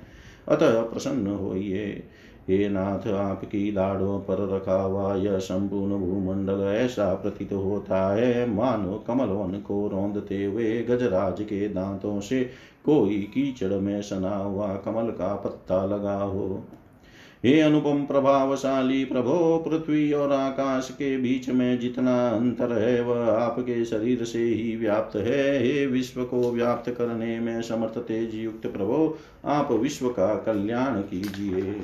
अतः 0.48 0.82
प्रसन्न 0.82 1.26
होइए। 1.26 2.02
हे 2.48 2.68
नाथ, 2.68 3.08
आपकी 3.08 3.72
दाढ़ों 3.72 4.18
पर 4.20 4.56
रखा 4.56 4.80
हुआ 4.82 5.14
यह 5.14 5.38
संपूर्ण 5.38 5.98
भूमंडल 5.98 6.62
ऐसा 6.64 7.14
प्रतीत 7.14 7.52
होता 7.52 8.14
है। 8.14 8.50
मानो 8.50 9.04
कमल 9.06 9.26
वन 9.26 9.60
को 9.60 9.88
रौंदते 9.88 10.44
हुए 10.44 10.82
गजराज 10.82 11.42
के 11.42 11.68
दांतों 11.68 12.20
से 12.20 12.50
कोई 12.84 13.18
कीचड़ 13.34 13.72
में 13.72 14.02
सना 14.02 14.36
हुआ 14.36 14.68
कमल 14.68 15.10
का 15.10 15.34
पत्ता 15.34 15.84
लगा 15.84 16.22
हो। 16.22 16.64
हे 17.44 17.60
अनुपम 17.60 18.04
प्रभावशाली 18.04 19.04
प्रभो, 19.04 19.64
पृथ्वी 19.68 20.12
और 20.12 20.32
आकाश 20.32 20.90
के 20.92 21.16
बीच 21.16 21.48
में 21.48 21.78
जितना 21.78 22.28
अंतर 22.28 22.72
है, 22.72 23.02
वह 23.02 23.32
आपके 23.32 23.84
शरीर 23.84 24.24
से 24.24 24.44
ही 24.44 24.76
व्याप्त 24.76 25.16
है। 25.16 25.58
हे 25.64 25.86
विश्व 25.86 26.24
को 26.24 26.50
व्याप्त 26.52 26.90
करने 26.90 27.40
में 27.40 27.62
समर्थ 27.62 27.98
तेज 27.98 28.34
युक्त 28.34 28.66
प्रभो, 28.66 29.18
आप 29.44 29.72
विश्व 29.72 30.08
का 30.08 30.34
कल्याण 30.34 31.00
कीजिए। 31.00 31.80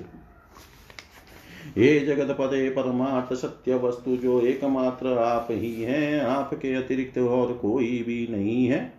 हे 1.77 2.01
जगत 2.01 2.37
पदे 2.41 2.71
परमार्थ 2.71 3.35
सत्य 3.35 3.75
वस्तु 3.75 4.17
जो 4.17 4.41
एकमात्र 4.41 5.07
आप 5.07 5.49
ही 5.51 5.83
हैं, 5.83 6.21
आपके 6.21 6.75
अतिरिक्त 6.75 7.19
और 7.19 7.53
कोई 7.53 8.05
भी 8.07 8.29
नहीं 8.31 8.67
है। 8.67 8.99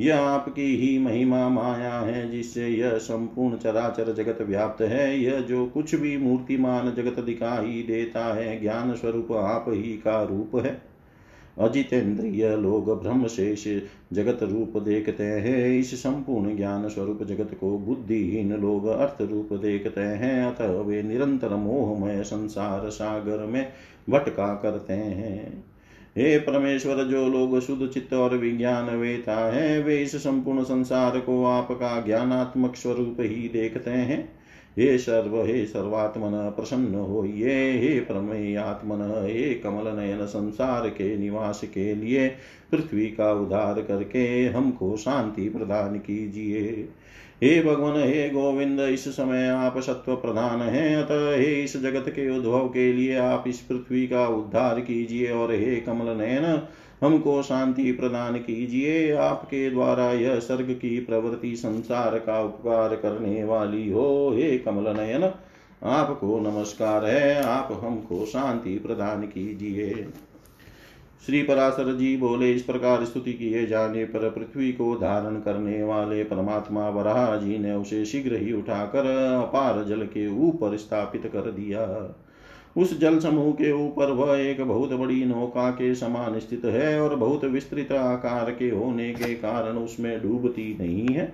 यह 0.00 0.20
आपकी 0.20 0.76
ही 0.76 0.98
महिमा 0.98 1.48
माया 1.48 1.94
है, 1.94 2.30
जिससे 2.30 2.68
यह 2.68 2.90
संपूर्ण 2.90 3.56
चराचर 3.56 4.12
जगत 4.12 4.42
व्याप्त 4.42 4.82
है। 4.82 5.20
यह 5.20 5.40
जो 5.40 5.66
कुछ 5.66 5.94
भी 5.94 6.16
मूर्तिमान 6.16 6.94
जगत 6.94 7.20
दिखाई 7.20 7.84
देता 7.86 8.34
है, 8.34 8.60
ज्ञान 8.60 8.94
स्वरूप 8.94 9.32
आप 9.32 9.64
ही 9.68 9.92
का 9.96 10.22
रूप 10.22 10.56
है। 10.56 10.87
अजितेंद्रिय 11.60 12.56
लोग 12.56 13.02
ब्रह्म 13.02 13.26
शेष 13.26 13.82
जगत 14.12 14.42
रूप 14.42 14.82
देखते 14.82 15.24
हैं, 15.24 15.78
इस 15.78 16.02
संपूर्ण 16.02 16.56
ज्ञान 16.56 16.88
स्वरूप 16.88 17.22
जगत 17.22 17.56
को 17.60 17.78
बुद्धिहीन 17.78 18.52
लोग 18.52 18.86
अर्थ 18.86 19.30
रूप 19.30 19.48
देखते 19.52 20.00
हैं, 20.00 20.44
अतः 20.44 20.80
वे 20.80 21.02
निरंतर 21.02 21.48
मोहमय 21.48 22.22
संसार 22.22 22.90
सागर 22.90 23.46
में 23.46 23.72
भटका 24.10 24.54
करते 24.54 24.92
हैं। 24.92 25.64
हे 26.16 26.38
परमेश्वर, 26.38 27.04
जो 27.04 27.28
लोग 27.28 27.60
शुद्ध 27.60 27.88
चित्त 27.88 28.14
और 28.14 28.36
विज्ञान 28.36 28.96
वेता 28.96 29.52
है, 29.52 29.82
वे 29.82 30.02
इस 30.02 30.16
संपूर्ण 30.16 30.62
संसार 30.62 31.20
को 31.20 31.44
आपका 31.44 32.00
ज्ञानात्मक 32.06 32.76
स्वरूप 32.76 33.16
ही 33.20 33.48
देखते 33.48 33.90
हैं। 33.90 34.37
हे 34.78 34.98
सर्व 34.98 35.36
हे 35.42 35.64
सर्वात्मन, 35.66 36.30
प्रसन्न 36.50 36.94
हो 36.94 37.24
ये 37.24 37.54
हे 37.72 38.00
प्रमेयात्मन 38.00 39.00
हे 39.26 39.54
कमल 39.54 39.88
नयन 39.98 40.26
संसार 40.26 40.88
के 40.88 41.16
निवास 41.18 41.60
के 41.64 41.94
लिए 41.94 42.28
पृथ्वी 42.72 43.06
का 43.06 43.32
उद्धार 43.32 43.80
करके 43.82 44.46
हमको 44.46 44.96
शांति 44.96 45.48
प्रदान 45.48 45.98
कीजिए। 45.98 46.88
हे 47.42 47.62
भगवान, 47.62 47.96
हे 47.96 48.28
गोविंद, 48.30 48.80
इस 48.80 49.08
समय 49.08 49.48
आप 49.48 49.78
सत्व 49.78 50.14
प्रधान 50.14 50.62
हैं, 50.62 50.96
अतः 50.96 51.30
हे 51.36 51.62
इस 51.64 51.76
जगत 51.76 52.08
के 52.08 52.38
उद्भव 52.38 52.68
के 52.68 52.92
लिए 52.92 53.16
आप 53.16 53.44
इस 53.48 53.60
पृथ्वी 53.60 54.06
का 54.06 54.26
उद्धार 54.28 54.80
कीजिए 54.80 55.30
और 55.30 55.52
हे 55.52 55.76
कमल 55.76 56.16
नयन 56.16 56.62
हमको 57.02 57.42
शांति 57.42 57.92
प्रदान 57.92 58.34
कीजिए। 58.34 59.12
आपके 59.12 59.70
द्वारा 59.70 60.12
यह 60.12 60.38
सर्ग 60.38 60.70
की 60.70 61.00
प्रवृत्ति 61.00 61.56
संसार 61.56 62.18
का 62.18 62.42
उपकार 62.42 62.96
करने 62.96 63.44
वाली 63.44 63.90
हो। 63.90 64.32
हे 64.34 64.58
कमल 64.58 64.96
नयन 64.96 65.32
आपको 65.82 66.38
नमस्कार 66.40 67.04
है। 67.04 67.42
आप 67.42 67.80
हमको 67.84 68.26
शांति 68.26 68.78
प्रदान 68.78 69.22
कीजिए। 69.22 70.08
श्री 71.26 71.42
पराशर 71.42 71.96
जी 71.96 72.16
बोले, 72.16 72.52
इस 72.52 72.62
प्रकार 72.62 73.04
स्तुति 73.04 73.32
किए 73.32 73.66
जाने 73.66 74.04
पर 74.04 74.30
पृथ्वी 74.30 74.72
को 74.72 74.94
धारण 74.94 75.40
करने 75.40 75.82
वाले 75.82 76.24
परमात्मा 76.24 76.88
वराह 76.88 77.36
जी 77.36 77.58
ने 77.58 77.72
उसे 77.72 78.04
शीघ्र 78.04 78.36
ही 78.36 78.52
उठाकर 78.52 79.06
अपार 79.48 79.84
जल 79.84 80.02
के 80.02 80.28
ऊपर 80.28 80.76
स्थापित 80.76 81.26
कर 81.26 81.40
दिया। 81.40 81.86
उस 82.76 82.98
जल 83.00 83.18
समूह 83.18 83.52
के 83.52 83.72
ऊपर 83.72 84.10
वह 84.10 84.36
एक 84.38 84.60
बहुत 84.60 84.92
बड़ी 84.92 85.24
नौका 85.24 85.70
के 85.70 85.94
समान 85.94 86.38
स्थित 86.38 86.64
है 86.64 87.00
और 87.00 87.14
बहुत 87.16 87.44
विस्तृत 87.44 87.92
आकार 87.92 88.50
के 88.50 88.70
होने 88.70 89.10
के 89.10 89.34
कारण 89.34 89.78
उसमें 89.78 90.22
डूबती 90.22 90.76
नहीं 90.80 91.06
है। 91.08 91.32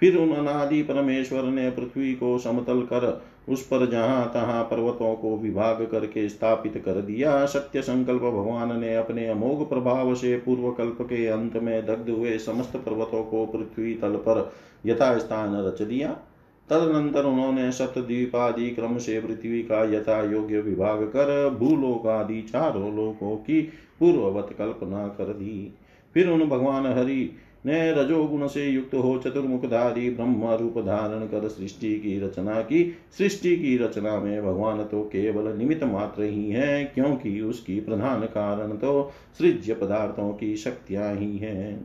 फिर 0.00 0.16
उन 0.16 0.32
अनादि 0.32 0.82
परमेश्वर 0.82 1.42
ने 1.42 1.70
पृथ्वी 1.70 2.12
को 2.14 2.38
समतल 2.38 2.80
कर 2.82 3.22
उस 3.48 3.62
पर 3.66 3.90
जहाँ 3.90 4.30
तहां 4.34 4.62
पर्वतों 4.64 5.14
को 5.14 5.36
विभाग 5.38 5.88
करके 5.92 6.28
स्थापित 6.28 6.82
कर 6.86 7.00
दिया। 7.00 7.44
सत्य 7.46 7.82
संकल्प 7.82 8.22
भगवान 8.22 8.80
ने 8.80 8.94
अपने 8.96 9.26
अमोघ 9.28 9.68
प्रभाव 9.68 10.14
से 10.14 10.36
पूर्व 10.36 10.70
कल्प 10.70 10.98
के 11.00 11.26
अंत 11.26 11.56
में 11.56 11.86
दग्ध 11.86 12.10
हुए 12.10 12.38
समस्त 12.38 12.76
पर्वतों 12.76 13.24
को 13.24 13.46
पृथ्वी 13.46 13.94
तल 13.94 14.16
पर 14.16 14.52
यथास्थान 14.86 15.56
रच 15.56 15.82
दिया। 15.82 16.16
तदनंतर 16.70 17.24
उन्होंने 17.24 17.70
सप्तद्वीपादि 17.72 18.70
क्रम 18.70 18.98
से 18.98 19.20
पृथ्वी 19.20 19.62
का 19.62 19.82
यथा 19.92 20.22
योग्य 20.32 20.60
विभाग 20.60 21.02
कर 21.06 21.48
भूलोक 21.50 22.06
आदि 22.06 22.40
चारों 22.42 22.94
लोकों 22.96 23.36
की 23.36 23.60
पूर्ववत 24.00 24.54
कल्पना 24.58 25.06
कर 25.08 25.32
दी। 25.32 25.72
फिर 26.14 26.28
उन 26.28 26.48
भगवान 26.48 26.86
हरि 26.88 27.30
ने 27.66 27.92
रजोगुण 27.92 28.46
से 28.46 28.64
युक्त 28.64 28.94
हो 28.94 29.16
चतुर्मुखधारी 29.18 30.10
ब्रह्म 30.10 30.50
रूप 30.52 30.78
धारण 30.78 31.26
कर 31.26 31.48
सृष्टि 31.48 31.94
की 32.00 32.18
रचना 32.20 32.60
की। 32.60 32.84
सृष्टि 33.18 33.56
की 33.56 33.76
रचना 33.78 34.18
में 34.20 34.42
भगवान 34.42 34.82
तो 34.84 35.02
केवल 35.02 35.52
निमित्त 35.56 35.84
मात्र 35.84 36.22
ही 36.22 36.50
है, 36.50 36.84
क्योंकि 36.84 37.40
उसकी 37.40 37.78
प्रधान 37.80 38.22
कारण 38.26 38.76
तो 38.76 39.10
सृज्य 39.38 39.74
पदार्थों 39.74 40.32
की 40.32 40.56
शक्तियाँ 40.56 41.14
ही 41.14 41.36
हैं। 41.38 41.84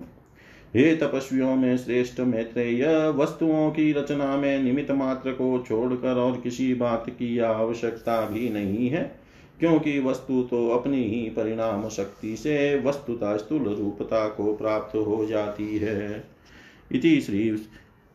हे 0.76 0.96
तपस्वियों 0.96 1.56
में 1.56 1.78
श्रेष्ठ 1.78 2.20
मैत्रेय, 2.20 2.84
वस्तुओं 3.16 3.70
की 3.72 3.92
रचना 3.94 4.36
में 4.38 4.64
निमित्त 4.64 4.92
मात्र 4.92 5.32
को 5.32 5.64
छोड़कर 5.68 6.18
और 6.18 6.40
किसी 6.42 6.74
बात 6.74 7.10
की 7.10 7.38
आवश्यकता 7.40 8.20
भी 8.26 8.50
नहीं 8.50 8.90
है, 8.90 9.04
क्योंकि 9.60 10.00
वस्तु 10.00 10.42
तो 10.44 10.68
अपनी 10.70 11.04
ही 11.04 11.22
परिणाम 11.30 11.88
शक्ति 11.90 12.36
से 12.36 12.80
वस्तुता 12.80 13.36
स्थूल 13.38 13.68
रूपता 13.76 14.28
को 14.28 14.54
प्राप्त 14.54 14.96
हो 14.98 15.26
जाती 15.26 15.78
है। 15.78 16.24
इति 16.92 17.20
श्री 17.22 17.52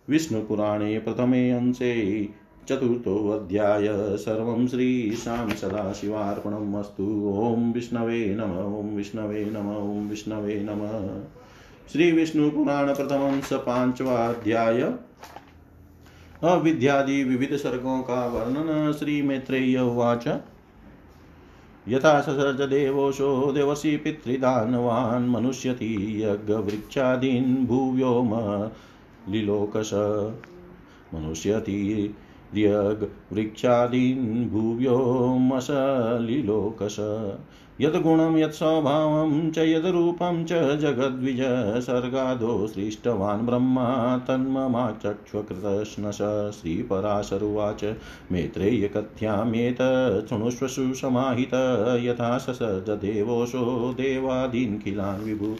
विष्णुपुराणे 0.08 0.98
प्रथमे 0.98 1.50
अंशे 1.50 2.28
चतुर्थोऽध्याय 2.68 3.88
सर्वं 4.16 4.66
श्रीशां 4.66 5.48
सदाशिवार्पणम् 5.50 6.74
अस्तु। 6.74 7.04
ॐ 7.36 7.72
विष्णवे 7.72 8.24
नम 8.34 8.58
ॐ 8.58 8.94
विष्णवे 8.96 9.44
नम 9.44 9.68
ॐ 9.72 10.08
विष्णवे 10.08 10.60
नमः। 10.60 11.35
श्रीविष्णुपुराण 11.92 12.94
प्रथमं 12.94 13.40
स 13.40 13.52
पाञ्चवाध्याय 13.52 14.92
अविद्यादि 16.42 17.24
विविध 17.24 17.56
सर्गों 17.56 18.02
का 18.02 18.26
वर्णन 18.26 18.92
श्री 18.92 19.22
मैत्रेय 19.22 19.78
उवाच। 19.78 20.28
यथा 21.88 22.20
ससर्ज 22.20 22.60
देवोशो 22.60 23.52
देवसी 23.52 23.96
पितृदानवान् 23.96 25.30
मनुष्यति 25.30 26.22
यज्ञवृक्षादीन् 26.22 27.66
भुव्योम 27.66 28.30
लिलोकश 29.32 29.90
मनुष्यति 31.14 32.14
वृक्षादीन् 33.32 34.50
भुव्योमसलिलोकश 34.50 36.96
यद्गुणं 37.80 38.36
यत्स्वभावं 38.38 39.50
च 39.50 39.58
यद्रूपं 39.58 40.44
च 40.44 40.52
जगद्विज 40.80 41.40
सर्गादो 41.86 42.66
सृष्टवान् 42.66 43.46
ब्रह्मा 43.46 43.88
तन्ममाचक्ष्वकृतश्नश 44.28 46.18
श्रीपराशरुवाच 46.60 47.84
मेत्रेयकथ्यामेत 48.32 49.82
शृणुष्व 50.28 50.66
सुसमाहित 50.66 51.54
यथा 52.04 52.38
ससजदेवोषो 52.38 53.64
देवादीन् 53.92 54.78
किलान् 54.78 55.24
विभु 55.24 55.50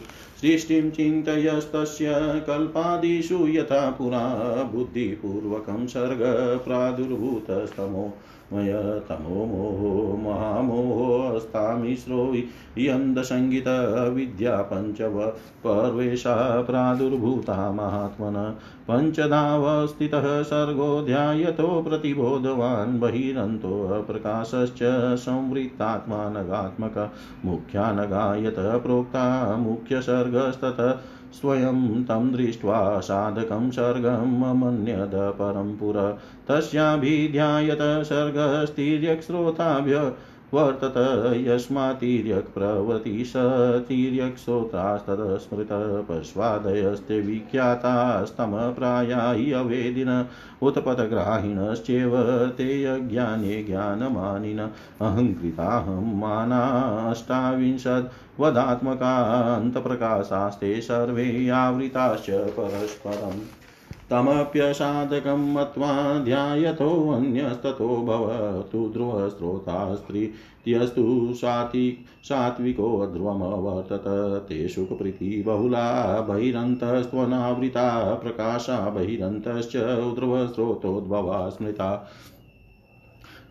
सृष्टिं 0.41 0.91
चिन्तयस्तस्य 0.91 2.13
कल्पादिषु 2.47 3.47
यथा 3.47 3.91
पुरा 3.91 4.43
बुद्धिपूर्वकं 4.73 5.87
तमो 8.51 9.45
मोहो 9.45 10.17
महामोहोस्तामिश्रो 10.17 12.33
यन्दसङ्गीतविद्या 12.77 14.61
पञ्चव 14.61 15.33
पर्वेशा 15.63 16.61
प्रादुर्भूता 16.61 17.71
महात्मन 17.71 18.55
पञ्चदावस्थितः 18.89 20.43
सर्गो 20.43 21.01
ध्यायतो 21.01 21.81
प्रतिबोधवान् 21.81 22.99
बहिरन्तोऽप्रकाशश्च 22.99 24.79
संवृत्तात्मा 25.17 26.29
नगात्मक 26.29 27.11
मुख्यानगायत 27.45 28.55
प्रोक्ता 28.57 29.57
मुख्यसर्गस्ततः 30.27 30.99
स्वयं 31.33 32.03
तं 32.03 32.31
दृष्ट्वा 32.31 32.99
साधकं 32.99 33.71
सर्गममन्यद 33.71 35.11
परं 35.13 35.77
पुर। 35.77 36.19
तस्याभिध्यायत 36.47 37.79
सर्गस्तिर्यक्स्रोताभ्य 37.81 40.13
वर्तत 40.53 40.93
यस्मातिर्यक् 41.47 42.53
प्रवृत्ति 42.53 43.25
स 43.25 43.33
तिर्यक्श्रोत्रास्तदस्मृत 43.87 45.69
पश्वादयस्ते 46.09 47.21
विख्यातास्तमप्राया 47.21 49.31
हि 49.31 49.51
अवेदिन 49.51 50.25
उत्पतग्राहिणश्चेव 50.61 52.11
ते 52.57 52.83
यज्ञाने 52.83 53.63
ज्ञानमानिन। 53.63 54.69
अहङ्कृताहं 55.01 56.19
मानाष्टाविंशद् 56.19 58.41
वदात्मकान्तप्रकाशास्ते 58.41 60.81
सर्वे 60.81 61.49
आवृताश्च 61.49 62.29
परस्परम्। 62.29 63.66
तमप्यसाधकं 64.11 65.53
मत्वा 65.53 66.19
ध्यायतोऽन्यस्ततो 66.19 67.87
भवतु 67.97 68.89
ध्रुवस्रोता 68.93 69.95
स्त्रीत्यस्तु 69.95 71.33
सात्वि 71.33 72.05
सात्विको 72.23 73.07
ध्रुवमवर्तत 73.07 74.03
ते 74.49 74.67
सुखप्रीतिबहुला 74.67 75.85
बहिरन्तस्त्वनावृता 76.21 78.13
प्रकाशा 78.13 78.89
बहिरन्तश्च 78.89 79.77
ध्रुवस्रोतोद्भवा 80.15 81.49
स्मृता। 81.49 82.09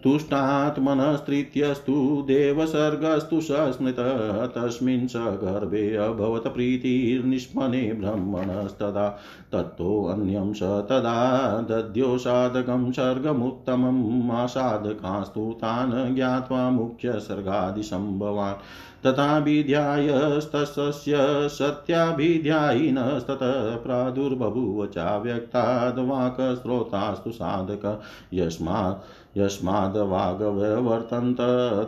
तुष्टात्मनस्त्रीत्यस्तु 0.06 2.24
देवसर्गस्तु 2.26 3.40
सस्मृतः, 3.40 4.46
तस्मिन् 4.46 5.08
स 5.08 5.16
गर्भे 5.16 5.96
अभवत् 5.96 6.46
प्रीतिर्निष्मने 6.46 7.92
ब्रह्मणस्तदा। 7.92 9.18
तत्तोऽन्यं 9.52 10.52
स 10.52 10.62
तदा 10.62 11.66
दद्योसाधकं 11.70 12.92
सर्गमुत्तमम् 12.92 14.30
आसाधकास्तु 14.30 15.54
तान् 15.56 16.14
ज्ञात्वा 16.14 16.70
मुख्यसर्गादिसम्भवान्। 16.70 19.06
तथाभिध्यायस्तस्य 19.06 21.48
सत्याभिध्यायिनस्ततः 21.48 23.76
प्रादुर्बभूव 23.76 24.86
चाव्यक्ताद्वाक्स्रोतास्तु 24.86 27.30
साधक। 27.30 28.02
यस्मात् 28.34 29.25
यस्माद्वागवर्तन्त 29.36 31.36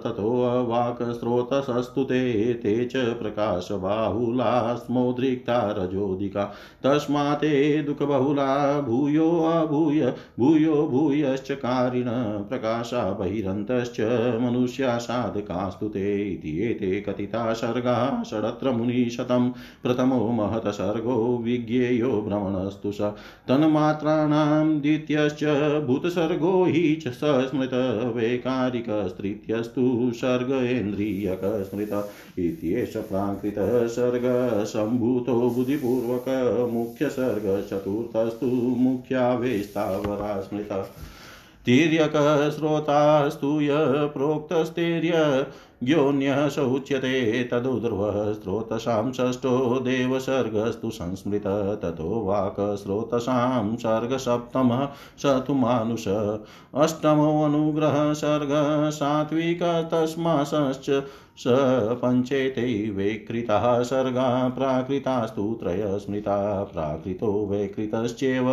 ततोऽवाक्स्रोतसस्तु 0.04 2.04
ते 2.04 2.54
ते 2.54 2.84
च 2.84 2.96
प्रकाशबाहुला 2.96 4.74
स्मोद्रिक्ता 4.74 5.74
रजोदिका। 5.78 6.54
तस्मात् 6.82 7.86
दुःखबहुला, 7.86 8.80
भूयो 8.80 9.30
अभूय, 9.30 10.14
भूयो 10.38 10.86
भूयश्च 10.86 11.50
कारिण, 11.50 12.04
प्रकाशा 12.48 13.12
बहिरन्तश्च 13.12 13.96
मनुष्या 14.42 14.98
साधकास्तु 14.98 15.88
ते 15.88 16.32
इति 16.32 16.62
एते 16.62 17.00
कथिता 17.00 17.52
सर्गा 17.52 18.22
षडत्र 18.30 18.70
मुनिशतं 18.70 19.50
प्रथमो 19.50 20.28
महत 20.28 20.66
सर्गो 20.66 21.40
विज्ञेयो 21.44 22.08
भ्रमणस्तु 22.08 22.92
स। 22.92 23.12
तन्मात्राणां 23.48 24.80
द्वितीयश्च 24.80 25.44
भूतसर्गो 25.86 26.64
हि 26.64 26.94
च 26.94 27.08
सस्मृतवैकारिकस्त्रीत्यस्तु 27.38 30.10
स्मृत 31.70 32.10
इत्येष 32.38 32.96
प्राकृतः 32.96 33.86
सर्गसम्भूतो 33.86 35.50
बुद्धिपूर्वक 35.50 36.24
मुख्यसर्गचतुर्थस्तु 36.72 38.46
मुख्यावेस्तावरा 38.78 40.40
स्मृतः 40.40 40.82
तिर्यकस्रोतास्तु 41.66 43.60
य 43.60 43.68
प्रोक्तस्तेर्य 44.14 45.46
ज्ञोन्यः 45.84 46.48
स 46.48 46.58
उच्यते 46.58 47.44
तदुध्रुवः 47.44 48.32
स्रोतसां 48.32 49.12
षष्ठो 49.12 49.80
देवसर्गस्तु 49.80 50.90
संस्मृत, 50.90 51.42
ततो 51.82 52.24
वाक्स्रोतसां 52.24 53.76
सर्गसप्तमः 53.76 54.88
स 55.18 55.26
तु 55.46 55.54
मानुष। 55.54 56.08
अष्टमोऽनुग्रहः 56.74 58.12
सर्ग 58.12 58.48
स 61.38 61.44
पञ्चेते 62.04 62.90
वैकृताः 62.90 63.82
सर्गा 63.82 64.48
प्राकृतास्तु 64.48 65.58
त्रय 65.62 65.98
स्मृता, 65.98 66.64
प्राकृतो 66.64 67.46
वैकृतश्चेव 67.46 68.44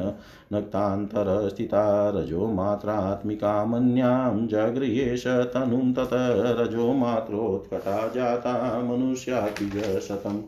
नक्तान्तरस्थिता 0.53 1.85
रजो 2.15 2.47
मात्रात्मिकामन्यां 2.53 4.47
जगृहेश 4.47 5.23
तनुं 5.53 5.93
तत 5.93 6.09
रजो 6.59 6.91
मात्रोत्कटा 6.95 8.07
जाता 8.15 8.55
मनुष्यापि 8.81 9.69
शतम् 10.07 10.41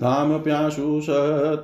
धामप्याशु 0.00 1.00
स 1.00 1.06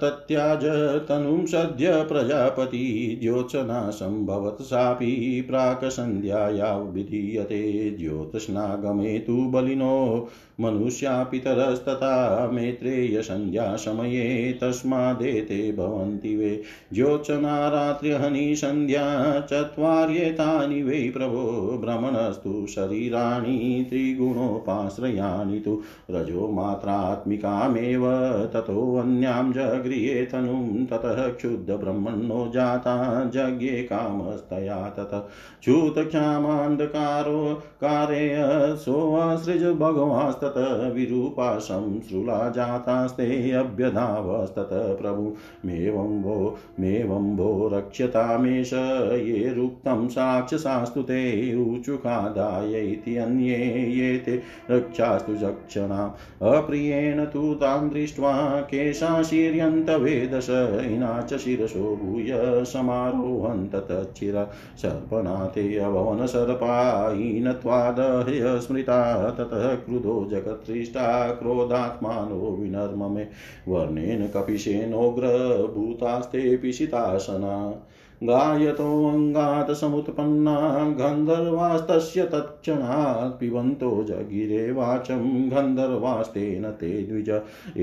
तत्याज 0.02 0.64
तनुं 1.08 1.46
सद्य 1.46 2.04
प्रजापति 2.08 3.18
द्योत्सना 3.20 3.90
सम्भवत् 3.90 4.62
सापि 4.62 5.44
प्राक्सन्ध्याया 5.48 6.76
विधीयते 6.76 7.96
ज्योत्स्नागमे 7.98 9.18
तु 9.18 9.32
बलिनो 9.32 10.28
मनुष्या 10.60 11.22
पितरस्तथा 11.22 12.50
मेत्रेयसन्ध्यासमये 12.52 14.58
तस्मादेते 14.62 15.72
भवन्ति 15.72 16.36
वे 16.36 16.62
ज्योत्सना 16.92 17.68
रात्र्यहनि 17.68 18.56
सन्ध्या 18.56 19.40
चत्वार्येतानि 19.40 20.82
वै 20.82 21.10
प्रभो 21.10 21.78
भ्रमणस्तु 21.78 22.66
शरीराणि 22.66 23.86
त्रिगुणोपाश्रयाणि 23.90 25.60
तु 25.60 25.82
रजो 26.10 26.52
मात्रात्मिकामेव 26.52 28.21
ततोऽन्यां 28.22 29.52
जगृहे 29.52 30.24
तनुं 30.24 30.86
ततः 30.86 31.28
क्षुद्धब्रह्मणो 31.28 32.50
जाता 32.54 33.24
जज्ञे 33.24 33.82
कामस्तया 33.82 34.88
ततः 34.88 35.28
च्युतक्षामान्धकारो 35.62 37.54
कारे 37.54 38.36
सोऽसृज 38.76 39.64
भगवांस्तत 39.64 40.54
विरूपा 40.94 41.58
संश्रुला 41.58 42.48
जातास्ते 42.48 43.50
अभ्यधावस्तत 43.50 44.68
प्रभुमेवं 44.72 46.22
वो, 46.22 46.56
मेवं 46.80 47.36
भो 47.36 47.70
रक्ष्यतामेष 47.72 48.72
ये 48.72 49.54
रुक्तं 49.54 50.08
साक्षसास्तु 50.08 51.02
ते 51.02 51.54
ऊचुकादाय 51.56 52.80
इति 52.80 53.16
अन्ये 53.16 53.56
ये 53.88 54.18
ते 54.18 54.42
रक्षास्तु 54.70 55.34
चक्षणाम्। 55.34 56.10
अप्रियेण 56.46 57.24
तु 57.24 57.54
तां 57.54 57.88
दृष्ट्वा 58.12 58.60
केशाशीर्यन्तवेदश 58.60 60.46
हिना 60.50 61.22
च 61.22 61.38
शिरसो 61.38 61.96
भूय 61.96 62.64
समारोहन्त 62.64 63.74
तच्छिर 63.90 64.48
सर्पनाथे 64.82 65.78
अभवन 65.78 66.26
सर्पाहीनत्वादह्य 66.26 68.60
स्मृता 68.60 69.30
ततः 69.30 69.76
क्रुधो 69.76 70.28
जगत्सृष्टा 70.30 71.32
क्रोधात्मानो 71.32 72.56
विनर्ममे 72.56 73.28
वर्णेन 73.68 74.26
कपिशेनोग्रभूतास्ते 74.26 76.56
पिशितासना 76.56 77.82
गायतोऽङ्गात् 78.26 79.70
समुत्पन्ना 79.76 80.54
गन्धर्वास्तस्य 80.98 82.24
तत्क्षणात् 82.32 83.38
पिबन्तो 83.40 83.88
जगिरे 84.08 84.70
वाचं 84.72 85.24
गन्धर्वास्तेन 85.50 86.70
ते 86.80 86.90
द्विज 87.02 87.30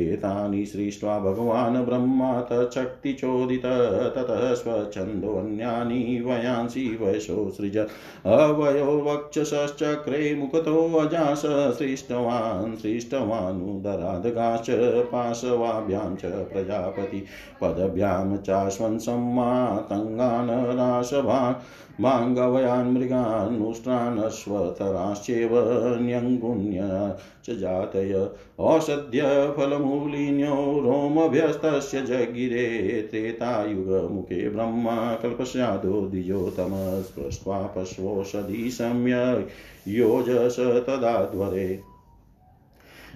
एतानि 0.02 0.66
सृष्ट्वा 0.66 1.18
भगवान् 1.20 1.84
ब्रह्मा 1.86 2.30
तच्छक्तिचोदित 2.52 3.66
ततः 4.16 4.54
स्वच्छन्दोऽन्यानि 4.62 6.00
वयांसि 6.26 6.86
वयसो 7.02 7.50
सृज 7.58 7.78
अवयो 7.78 8.98
वक्षसश्चक्रे 9.08 10.34
मुखतोऽजास 10.36 11.44
सृष्टवान् 11.80 12.78
सृष्टवानुदरादगाश्च 12.78 14.70
पाशवाभ्यां 15.12 16.16
च 16.16 16.32
प्रजापति 16.54 17.24
पदभ्यां 17.62 18.38
चाश्वन्सम्मातङ्गा 18.38 20.29
मृगान् 20.38 21.56
माङ्गवयान् 22.02 22.94
मृगान्नुष्ट्रानश्वतराश्चेव 22.94 25.50
न्यङ्गुण्य 26.02 27.16
च 27.46 27.60
जातय। 27.60 28.30
औषध्यफलमूलिन्यो 28.60 30.56
रोमभ्यस्तस्य 30.56 32.02
जगिरे 32.02 33.08
त्रेतायुगमुखे 33.12 34.50
ब्रह्मा 34.50 35.14
कल्पस्यादो 35.14 36.02
द्विजोतमस्पृष्ट्वा 36.02 37.58
पश्वोषधि 37.58 38.72
सम्यक् 38.72 39.50
योजस 39.88 40.56
तदाध्वरे 40.60 41.84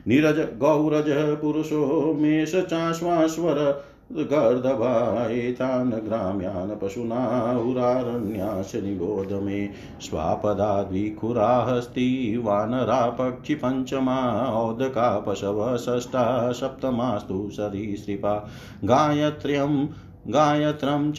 निरज, 0.07 0.39
गौरज, 0.39 1.37
पुरुषो 1.41 2.13
मेष 2.13 2.55
चाश्वाश्वर 2.55 3.85
गर्दभायेतान् 4.11 5.91
ग्राम्यान् 5.91 6.81
पशूनाहुरारण्याश 6.81 8.75
निबोध 8.75 9.43
मे 9.43 9.69
स्वापदाद्विखुराहस्ति 10.01 12.37
वानरा 12.37 13.09
पक्षिपञ्चमा 13.09 14.45
औदका 14.45 15.19
पशव 15.19 15.77
षष्ठा 15.77 16.51
सप्तमास्तु 16.51 17.49
सरीसृपा 17.51 18.49
गायत्र्यं, 18.83 19.87
गायत्रं 20.27 21.11
च 21.11 21.17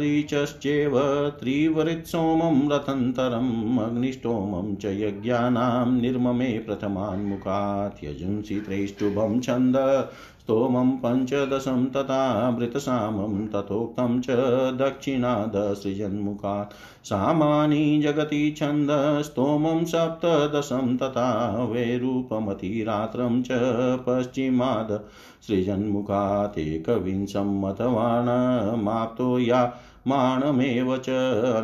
रीचश्चेव 0.00 0.92
त्रिवृत्सोमं 1.40 2.70
रथन्तरम् 2.70 3.78
अग्निष्टोमं 3.78 4.76
च 4.76 4.84
यज्ञानां 4.84 6.00
निर्ममे 6.00 6.58
प्रथमान्मुखात् 6.58 8.04
यजुंसि 8.04 8.60
त्रैष्टुभं 8.60 9.40
छन्द 9.40 9.76
स्तोमं 10.48 10.90
पञ्चदशं 10.96 11.86
तथा 11.86 12.50
मृतसामं 12.50 13.46
तथोक्तं 13.46 14.20
च 14.20 14.26
दक्षिणादसृजन्मुखात्। 14.78 16.72
सामानि 17.04 18.00
जगति 18.02 18.54
छन्दस्तोमं 18.58 19.84
सप्तदशं 19.84 20.96
तथा 20.96 21.28
वैरूपमतिरात्रं 21.70 23.42
च 23.42 23.48
पश्चिमाद 24.06 25.00
सृजन्मुखात् 25.46 26.58
एकविंशम् 26.58 27.60
मतवाणमाप्तो 27.64 29.38
या 29.38 29.72
माणमेव 30.08 30.96
च, 30.96 31.06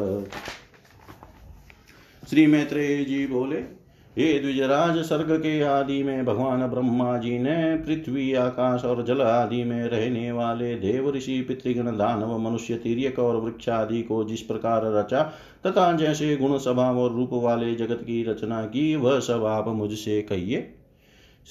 श्री 2.29 2.47
मैत्रेय 2.47 3.05
जी 3.05 3.27
बोले 3.27 3.86
हे 4.17 4.39
द्विजराज 4.39 4.97
सर्ग 4.97 5.31
के 5.31 5.61
आदि 5.61 6.03
में 6.03 6.25
भगवान 6.25 6.67
ब्रह्मा 6.67 7.17
जी 7.17 7.39
ने 7.39 7.75
पृथ्वी, 7.75 8.33
आकाश 8.33 8.85
और 8.85 9.03
जल 9.05 9.21
आदि 9.21 9.63
में 9.63 9.83
रहने 9.83 10.31
वाले 10.31 10.75
देव 10.75 11.11
ऋषि, 11.11 11.41
पितृगण, 11.41 11.97
दानव, 11.97 12.37
मनुष्य 12.37 12.75
तिरक 12.75 13.19
और 13.19 13.35
वृक्ष 13.35 13.69
आदि 13.69 14.01
को 14.01 14.23
जिस 14.23 14.41
प्रकार 14.41 14.81
रचा 14.85 15.21
तथा 15.67 15.91
जैसे 15.91 16.35
गुण 16.35 16.57
स्वभाव 16.57 16.99
और 16.99 17.13
रूप 17.13 17.29
वाले 17.33 17.75
जगत 17.75 17.99
की 18.01 18.23
रचना 18.23 18.63
की, 18.65 18.95
वह 18.95 19.19
सब 19.19 19.45
आप 19.45 19.67
मुझसे 19.67 20.21
कहिए। 20.21 20.73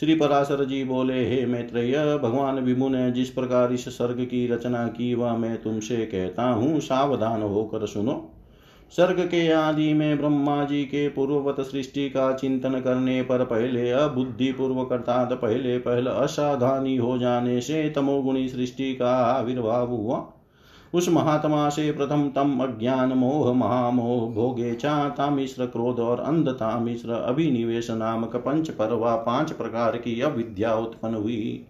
श्री 0.01 0.15
पराशर 0.15 0.65
जी 0.65 0.85
बोले, 0.85 1.29
हे 1.29 1.47
मैत्रेय, 1.47 2.19
भगवान 2.23 2.59
विभु 2.59 2.89
ने 2.89 3.11
जिस 3.11 3.31
प्रकार 3.31 3.73
इस 3.73 3.89
सर्ग 3.89 4.25
की 4.25 4.47
रचना 4.47 4.87
की, 4.87 5.15
वह 5.15 5.37
मैं 5.37 5.63
तुमसे 5.63 5.97
कहता 5.97 6.43
हूँ, 6.43 6.81
सावधान 6.81 7.43
होकर 7.43 7.87
सुनो। 7.87 8.33
सर्ग 8.93 9.21
के 9.21 9.51
आदि 9.53 9.93
में 9.95 10.19
ब्रह्मा 10.19 10.65
जी 10.65 10.85
के 10.85 11.09
पूर्ववत 11.09 11.61
सृष्टि 11.61 12.09
का 12.11 12.33
चिंतन 12.33 12.81
करने 12.81 13.23
पर 13.23 13.45
पहले 13.45 13.91
अबुद्धि 13.91 14.53
पूर्वक 14.53 14.93
अर्थात 14.93 15.33
पहले 15.33 15.79
पहले 15.79 16.11
असाधानी 16.11 16.97
हो 16.97 17.19
जाने 17.19 17.61
से 17.61 17.89
तमोगुणी 17.91 18.49
सृष्टि 18.49 18.95
का 18.95 19.11
आविर्भाव 19.11 19.91
हुआ। 19.91 20.25
उस 20.95 21.09
महात्मा 21.09 21.69
से 21.69 21.91
प्रथम 21.93 22.29
तम 22.29 22.59
अज्ञान 22.61 23.13
मोह 23.13 23.53
महामोह 23.53 24.29
भोगे 24.35 24.73
तामिश्र 24.75 25.67
क्रोध 25.67 25.99
और 26.01 26.21
अंधता 26.21 26.79
मिश्र 26.81 27.13
अभिनिवेश 27.13 27.91
नामक 27.91 28.37
पंच 28.37 28.71
परवा 28.71 29.17
पाँच 29.17 29.53
प्रकार 29.53 29.97
की 29.97 30.21
अविद्या 30.21 30.75
उत्पन्न 30.75 31.15
हुई। 31.15 31.67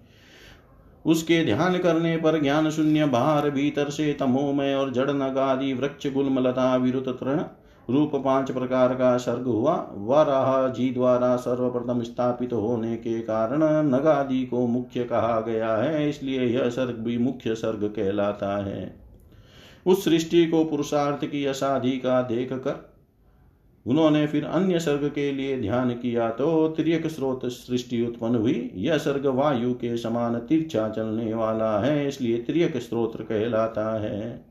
उसके 1.07 1.45
ध्यान 1.45 1.79
करने 1.79 2.17
पर 2.17 2.41
ज्ञान 2.43 2.71
शून्य 2.71 3.07
बाहर 3.07 3.51
भीतर 3.51 3.91
से 3.91 4.13
तमोमय 4.13 4.75
और 4.75 4.93
जड़ 4.93 5.11
नगादि 5.11 5.73
वृक्ष 5.73 6.07
गुलमलता 6.13 6.75
विरुत 6.77 7.09
तृण 7.21 7.41
रूप 7.89 8.15
पाँच 8.15 8.51
प्रकार 8.51 8.95
का 8.95 9.17
सर्ग 9.17 9.45
हुआ। 9.45 9.75
वराह 9.97 10.67
जी 10.69 10.89
द्वारा 10.91 11.35
सर्वप्रथम 11.37 12.03
स्थापित 12.03 12.53
होने 12.53 12.97
के 12.97 13.19
कारण 13.21 13.63
नगादि 13.87 14.45
को 14.47 14.67
मुख्य 14.67 15.05
कहा 15.05 15.41
गया 15.41 15.77
है, 15.77 16.09
इसलिए 16.09 16.47
यह 16.47 16.69
सर्ग 16.71 16.99
भी 16.99 17.19
मुख्य 17.19 17.55
सर्ग 17.55 17.85
कहलाता 17.97 18.57
है। 18.65 18.95
उस 19.87 20.05
सृष्टि 20.05 20.47
को 20.47 20.65
पुरुषार्थ 20.65 21.25
की 21.25 21.45
असाधि 21.47 21.97
का 21.99 22.21
देख 22.23 22.53
कर 22.53 22.86
उन्होंने 23.87 24.27
फिर 24.27 24.45
अन्य 24.45 24.79
सर्ग 24.79 25.09
के 25.09 25.31
लिए 25.33 25.61
ध्यान 25.61 25.91
किया 25.93 26.29
तो 26.31 26.69
त्रियक 26.69 27.07
स्रोत 27.07 27.47
सृष्टि 27.47 28.05
उत्पन्न 28.07 28.37
हुई। 28.37 28.71
यह 28.77 28.99
सर्ग 28.99 29.27
वायु 29.29 29.73
के 29.75 29.97
समान 29.97 30.39
तिरछा 30.39 30.89
चलने 30.89 31.33
वाला 31.35 31.79
है, 31.81 32.07
इसलिए 32.09 32.39
त्रियक 32.39 32.77
स्त्रोत्र 32.77 33.23
कहलाता 33.23 33.93
है। 34.01 34.45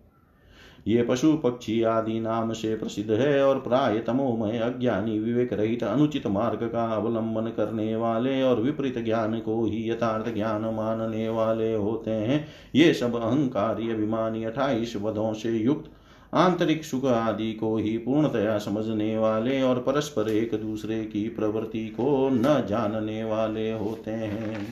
ये 0.88 1.04
पशु 1.04 1.32
पक्षी 1.34 1.82
आदि 1.84 2.19
नाम 2.19 2.52
से 2.54 2.76
प्रसिद्ध 2.76 3.12
है 3.12 3.43
और 3.43 3.60
प्राय 3.60 4.00
तमोमय 4.00 4.58
अज्ञानी 4.60 5.17
विवेक 5.19 5.54
रहित 5.54 5.84
अनुचित 5.84 6.28
मार्ग 6.28 6.63
का 6.63 6.84
अवलंबन 6.95 7.50
करने 7.50 7.95
वाले 7.95 8.41
और 8.43 8.62
विपरीत 8.62 8.98
ज्ञान 9.00 9.39
को 9.39 9.63
ही 9.65 9.89
यथार्थ 9.89 10.34
ज्ञान 10.34 10.65
मानने 10.76 11.28
वाले 11.30 11.74
होते 11.74 12.12
हैं। 12.12 12.45
ये 12.76 12.93
सब 12.93 13.15
अहंकारी 13.15 13.91
अभिमानी 13.91 14.43
अठाईस 14.43 14.95
वधों 14.95 15.34
से 15.34 15.52
युक्त 15.52 15.91
आंतरिक 16.36 16.84
सुख 16.84 17.06
आदि 17.06 17.54
को 17.54 17.78
ही 17.78 17.98
पूर्णतया 17.98 18.58
समझने 18.58 19.17
वाले 19.17 19.62
और 19.62 19.80
परस्पर 19.80 20.30
एक 20.30 20.56
दूसरे 20.56 21.06
की 21.06 21.30
प्रवृत्ति 21.30 21.88
को 21.88 22.30
न 22.30 22.65
जानने 22.69 23.24
वाले 23.24 23.71
होते 23.71 24.12
हैं। 24.12 24.67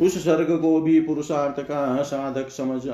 उस 0.00 0.24
सर्ग 0.24 0.60
को 0.60 0.80
भी 0.80 1.00
पुरुषार्थ 1.00 1.60
का 1.60 2.02
साधक 2.02 2.48
समझ, 2.48 2.88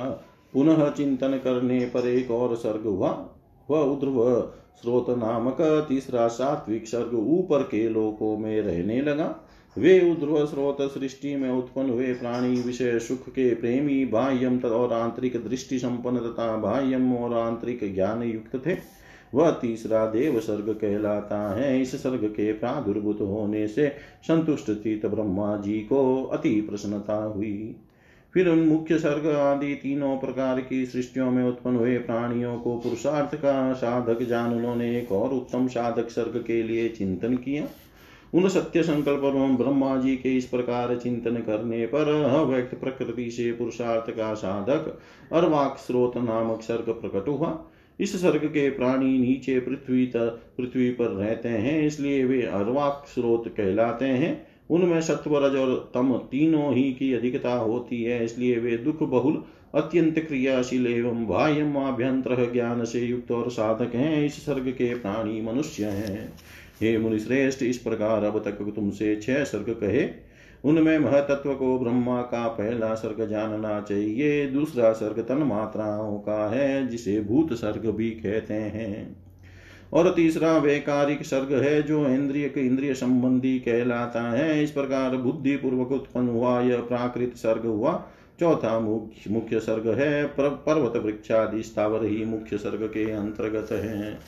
पुनः 0.53 0.91
चिंतन 0.91 1.41
करने 1.45 1.81
पर 1.81 2.09
एक 2.09 2.31
और 2.31 2.57
सर्ग 2.57 2.83
हुआ। 2.83 3.29
वह 3.71 3.79
उध्रव 3.79 4.53
स्रोत 4.77 5.11
नामक 5.11 5.87
तीसरा 5.89 6.29
सात्विक 6.29 6.89
सर्ग 6.89 7.15
ऊपर 7.15 7.63
के 7.63 7.89
लोकों 7.89 8.39
में 8.39 8.63
रहने 8.63 9.03
लगा। 9.03 9.46
वे 9.79 10.11
उध्रव 10.13 10.47
स्रोत 10.47 10.77
सृष्टि 10.81 11.37
में 11.37 11.51
उत्पन्न 11.51 11.91
हुए 11.91 12.13
प्राणी, 12.15 12.61
विषय 12.63 12.99
सुख 12.99 13.29
के 13.29 13.55
प्रेमी, 13.55 14.05
बाह्यम 14.05 14.59
और 14.59 14.93
आंतरिक 14.93 15.49
दृष्टि 15.49 15.79
संपन्न 15.79 16.19
तथा 16.19 16.57
बाह्यम 16.57 17.17
और 17.17 17.35
आंतरिक 17.39 17.95
ज्ञान 17.95 18.23
युक्त 18.23 18.67
थे। 18.67 18.77
वह 19.35 19.51
तीसरा 19.51 20.07
देव 20.07 20.41
सर्ग 20.41 20.69
कहलाता 20.71 21.55
है। 21.55 21.83
इस 21.83 22.03
सर्ग 22.03 22.25
के 22.25 22.53
प्रादुर्भूत 22.53 23.21
होने 23.21 23.69
से 23.69 23.89
संतुष्ट 24.23 24.71
चित 24.71 25.07
ब्रह्मा 25.07 25.57
जी 25.57 25.79
को 25.81 26.25
अति 26.25 26.61
प्रसन्नता 26.61 27.25
हुई। 27.25 27.77
फिर 28.35 28.49
उन 28.49 28.59
मुख्य 28.59 28.99
सर्ग 28.99 29.27
आदि 29.27 29.75
तीनों 29.75 30.19
प्रकार 30.19 30.61
की 30.61 30.87
सृष्टियों 30.87 31.31
में 31.31 31.45
उत्पन्न 31.45 31.77
हुए 31.77 31.99
प्राणियों 31.99 32.59
को 32.59 32.77
पुरुषार्थ 32.79 33.35
का 33.35 33.73
साधक 33.73 34.23
जान 34.23 34.55
उन्होंने 34.55 34.99
एक 34.99 35.13
और 35.13 35.31
उत्तम 35.31 35.67
साधक 35.67 36.11
सर्ग 36.11 36.45
के 36.47 36.63
लिए 36.63 36.89
चिंतन 36.89 37.35
किया। 37.35 37.67
उन 38.37 38.49
सत्य 38.49 38.83
संकल्प 38.83 39.21
ब्रह्मा 39.59 39.97
जी 39.97 40.17
के 40.17 40.37
इस 40.37 40.45
प्रकार 40.45 40.95
चिंतन 40.97 41.37
करने 41.37 41.87
पर 41.87 42.09
अव्यक्त 42.25 42.75
प्रकृति 42.75 43.31
से 43.31 43.51
पुरुषार्थ 43.53 44.11
का 44.11 44.33
साधक 44.35 44.99
अर्वाक 45.33 45.77
स्रोत 45.79 46.17
नामक 46.17 46.63
सर्ग 46.63 46.91
प्रकट 46.93 47.29
हुआ। 47.29 47.59
इस 48.01 48.17
सर्ग 48.23 48.45
के 48.47 48.69
प्राणी 48.71 49.19
नीचे 49.19 49.59
पृथ्वी 49.61 50.05
पृथ्वी 50.17 50.91
पर 50.91 51.07
रहते 51.07 51.49
हैं, 51.49 51.83
इसलिए 51.83 52.25
वे 52.25 52.43
अर्वाक 52.43 53.05
स्रोत 53.09 53.49
कहलाते 53.49 54.05
हैं। 54.05 54.47
उनमें 54.71 55.01
सत्वरज 55.01 55.57
और 55.57 55.91
तम 55.95 56.13
तीनों 56.31 56.75
ही 56.75 56.83
की 56.93 57.13
अधिकता 57.15 57.55
होती 57.55 58.03
है, 58.03 58.25
इसलिए 58.25 58.59
वे 58.59 58.77
दुख, 58.77 59.03
बहुल, 59.03 59.43
अत्यंत 59.75 60.19
क्रियाशील 60.19 60.87
एवं 60.87 61.27
बाह्यम 61.27 61.77
आभ्यंतर 61.77 62.53
ज्ञान 62.53 62.85
से 62.85 63.01
युक्त 63.01 63.31
और 63.33 63.51
साधक 63.51 63.95
हैं। 63.95 64.25
इस 64.25 64.45
सर्ग 64.47 64.69
के 64.69 64.95
प्राणी 64.95 65.41
मनुष्य 65.43 65.85
हैं। 65.85 66.33
हे 66.83 66.99
मुनिश्रेष्ठ, 66.99 67.63
इस 67.63 67.79
प्रकार 67.79 68.25
अब 68.25 68.45
तक 68.45 68.73
तुमसे 68.77 69.17
छह 69.17 69.45
सर्ग 69.45 69.71
कहे। 69.71 70.27
उनमें 70.65 70.99
महतत्व 70.99 71.55
को 71.55 71.79
ब्रह्मा 71.79 72.23
का 72.23 72.49
पहला 72.49 72.95
सर्ग 72.95 73.29
जानना 73.29 73.81
चाहिए, 73.81 74.47
दूसरा 74.47 74.93
सर्ग 74.93 75.19
तन 75.19 75.39
मात्राओं 75.39 76.19
का 76.19 76.51
है, 76.51 76.87
जिसे 76.87 77.21
भूत 77.21 77.53
सर्ग 77.53 77.87
भी 77.87 78.11
कहते 78.11 78.55
हैं। 78.55 79.17
और 79.93 80.15
तीसरा 80.15 80.59
वैकारिक 80.59 81.23
सर्ग 81.23 81.63
है, 81.63 81.83
जो 81.83 82.07
इंद्रिय 82.07 82.53
इंद्रिय 82.57 82.95
संबंधी 82.95 83.59
कहलाता 83.59 84.31
है। 84.31 84.65
इस 84.65 84.71
प्रकार 84.71 85.17
बुद्धि 85.17 85.57
पूर्वक 85.57 85.93
उत्पन्न 85.93 86.29
हुआ 86.29 86.61
यह 86.61 86.77
प्राकृत 86.77 87.35
सर्ग 87.37 87.63
हुआ। 87.63 88.07
चौथा 88.41 88.81
मुख्य 88.81 89.31
मुख्य 89.31 89.61
सर्ग 89.61 89.99
है 89.99 90.25
पर्वत 90.25 90.97
वृक्षादि 90.97 91.63
स्थावर 91.63 92.05
ही 92.05 92.25
मुख्य 92.25 92.59
सर्ग 92.59 92.87
के 92.87 93.11
अंतर्गत 93.11 93.73
है। 93.73 94.19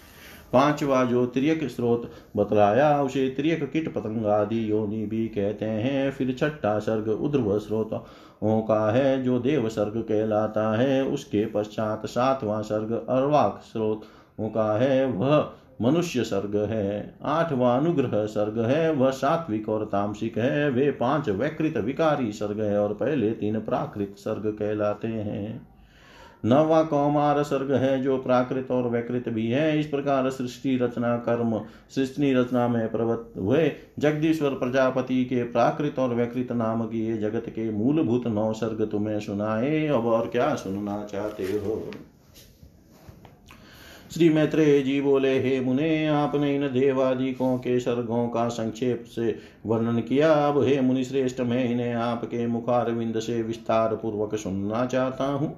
पांचवा 0.53 1.05
जो 1.05 1.27
त्रियक 1.27 1.65
स्रोत 1.65 2.11
बतलाया, 2.37 3.03
उसे 3.03 3.29
त्रियक 3.29 3.71
कीट 3.71 3.95
पतंग 3.95 4.27
आदि 4.27 4.71
योनि 4.71 5.07
भी 5.07 5.29
कहते 5.29 5.65
हैं। 5.65 6.11
फिर 6.11 6.33
छठा 6.33 6.79
सर्ग 6.79 7.09
उध्रव 7.09 7.59
स्रोत 7.59 7.91
का 8.45 8.93
है, 8.93 9.23
जो 9.23 9.39
देव 9.39 9.69
सर्ग 9.69 10.01
कहलाता 10.03 10.79
है। 10.79 11.05
उसके 11.05 11.47
पश्चात 11.47 12.07
सातवां 12.07 12.63
सर्ग 12.63 13.07
अर्वाक 13.09 13.61
स्रोत 13.65 14.03
का 14.41 14.79
है, 14.79 15.07
वह 15.07 15.51
मनुष्य 15.83 16.25
सर्ग 16.25 16.57
है। 16.57 17.19
आठवां 17.23 17.81
अनुग्रह 17.81 18.27
सर्ग 18.27 18.59
है, 18.59 18.93
वह 18.93 19.11
सात्विक 19.11 19.69
और 19.69 19.85
तामसिक 19.85 20.39
है। 20.39 20.71
वे 20.71 20.91
पाँच 20.91 21.29
वैकृत 21.29 21.77
विकारी 21.77 22.33
सर्ग 22.33 22.61
है 22.61 22.79
और 22.81 22.95
पहले 22.95 23.31
तीन 23.31 23.61
प्राकृत 23.61 24.15
सर्ग 24.19 24.57
कहलाते 24.59 25.09
हैं। 25.09 25.78
नवा 26.45 26.83
कौमार 26.83 27.43
सर्ग 27.43 27.73
है 27.73 28.01
जो 28.03 28.17
प्राकृत 28.19 28.71
और 28.71 28.89
वैकृत 28.89 29.29
भी 29.29 29.47
है। 29.47 29.79
इस 29.81 29.87
प्रकार 29.87 30.31
सृष्टि 30.31 30.77
रचना, 30.77 31.17
कर्म, 31.17 31.61
सृष्टि 31.95 32.33
रचना 32.35 32.69
में 32.69 32.91
प्रवृत्त 32.91 33.39
हुए 33.39 33.71
जगदीश्वर 33.99 34.51
प्रजापति 34.51 35.25
के 35.25 35.43
प्राकृत 35.43 35.99
और 35.99 36.15
वैकृत 36.15 36.53
नाम 36.53 36.85
की 36.85 37.07
ये 37.07 37.19
जगत 37.19 37.49
के 37.49 37.71
मूलभूत 37.71 38.27
नौ 38.27 38.53
सर्ग 38.53 38.89
तुम्हें 38.91 39.21
सुनाए। 39.21 39.87
अब 39.87 40.07
और 40.07 40.29
क्या 40.29 40.55
सुनना 40.55 41.03
चाहते 41.05 41.43
हो? 41.43 41.91
श्री 44.11 44.29
मैत्रेय 44.29 44.81
जी 44.83 45.01
बोले, 45.01 45.39
हे 45.41 45.61
मुने, 45.61 46.07
आपने 46.07 46.55
इन 46.57 46.63
देवादिकों 46.63 47.57
के 47.59 47.81
सर्गों 47.81 48.29
का 48.29 48.49
संक्षेप 48.49 49.05
से 49.07 49.39
वर्णन 49.67 50.01
किया। 50.01 50.33
अब 50.33 50.63
हे 50.63 50.81
मुनि 50.81 51.05
श्रेष्ठ 51.05 51.41
मैं 51.41 51.71
इन्हें 51.71 51.95
आपके 51.95 52.47
मुखारविंद 52.47 53.19
से 53.21 53.43
विस्तार 53.43 53.95
पूर्वक 53.97 54.35
सुनना 54.35 54.87
चाहता 54.87 55.25
हूँ। 55.25 55.57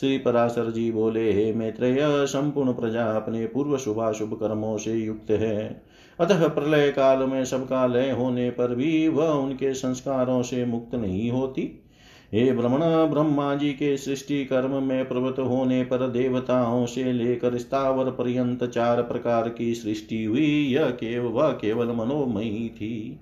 श्री 0.00 0.18
पराशर 0.18 0.70
जी 0.70 0.90
बोले 0.90 1.32
हे 1.32 1.52
मैत्रेय, 1.52 1.98
संपूर्ण 2.02 2.72
प्रजा 2.72 3.04
अपने 3.04 3.46
पूर्व 3.46 3.76
शुभाशुभ 3.76 4.34
कर्मों 4.34 4.76
से 4.78 4.92
युक्त 4.92 5.30
है। 5.30 5.82
अतः 6.20 6.48
प्रलय 6.48 6.90
काल 6.90 7.18
में 7.18 7.44
सबका 7.44 7.86
लय 7.86 8.10
होने 8.10 8.50
पर 8.50 8.74
भी 8.74 9.08
वह 9.08 9.28
उनके 9.28 9.74
संस्कारों 9.74 10.42
से 10.42 10.64
मुक्त 10.64 10.94
नहीं 10.94 11.30
होती। 11.30 11.78
हे 12.34 12.52
ब्रह्मण, 12.52 12.80
ब्रह्मा 12.82 13.54
जी 13.54 13.72
के 13.72 13.96
सृष्टि 13.96 14.44
कर्म 14.44 14.82
में 14.82 15.08
प्रवृत्त 15.08 15.38
होने 15.38 15.84
पर 15.84 16.08
देवताओं 16.08 16.86
से 16.86 17.12
लेकर 17.12 17.58
स्थावर 17.58 18.10
पर्यंत 18.10 18.64
चार 18.64 19.02
प्रकार 19.02 19.48
की 19.48 19.74
सृष्टि 19.74 20.24
हुई, 20.24 20.68
यह 20.68 20.90
केवल 20.90 21.26
वह 21.26 21.50
केवल 21.50 21.86
मनोमयी 21.86 22.68
थी। 22.68 23.20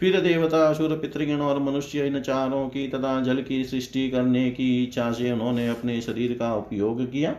फिर 0.00 0.20
देवता 0.20 0.68
असुर 0.68 0.96
पितृगण 0.98 1.40
और 1.40 1.58
मनुष्य 1.58 2.06
इन 2.06 2.20
चारों 2.20 2.68
की 2.68 2.88
तथा 2.88 3.20
जल 3.20 3.42
की 3.42 3.64
सृष्टि 3.64 4.08
करने 4.10 4.50
की 4.50 4.84
इच्छा 4.84 5.10
से 5.12 5.32
उन्होंने 5.32 5.68
अपने 5.68 6.00
शरीर 6.00 6.32
का 6.32 6.54
उपयोग 6.54 7.04
किया। 7.12 7.34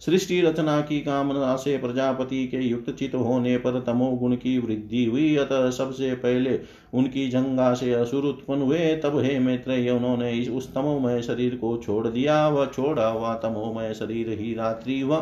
सृष्टि 0.00 0.40
रचना 0.40 0.80
की 0.80 1.00
कामना 1.00 1.54
से 1.56 1.76
प्रजापति 1.78 2.46
के 2.46 2.56
युक्त 2.56 2.90
चित 2.90 3.14
होने 3.14 3.56
पर 3.56 3.80
तमोगुण 3.80 4.34
की 4.36 4.58
वृद्धि 4.58 5.04
हुई। 5.04 5.36
अतः 5.36 5.70
सबसे 5.70 6.12
पहले 6.14 6.58
उनकी 6.94 7.28
जंगा 7.28 7.72
से 7.74 7.92
असुर 7.92 8.24
उत्पन्न 8.24 8.62
हुए। 8.62 8.94
तब 8.96 9.18
हे 9.18 9.38
मित्र 9.38 9.90
उन्होंने 9.90 10.32
इस 10.32 10.48
उस 10.48 10.72
तमोमय 10.74 11.22
शरीर 11.22 11.54
को 11.54 11.76
छोड़ 11.76 12.06
दिया। 12.08 12.48
वह 12.48 12.66
छोड़ा 12.66 13.08
हुआ 13.08 13.34
तमोमय 13.34 13.94
शरीर 13.94 14.30
ही 14.30 14.54
रात्रि 14.54 15.00
हुआ। 15.00 15.20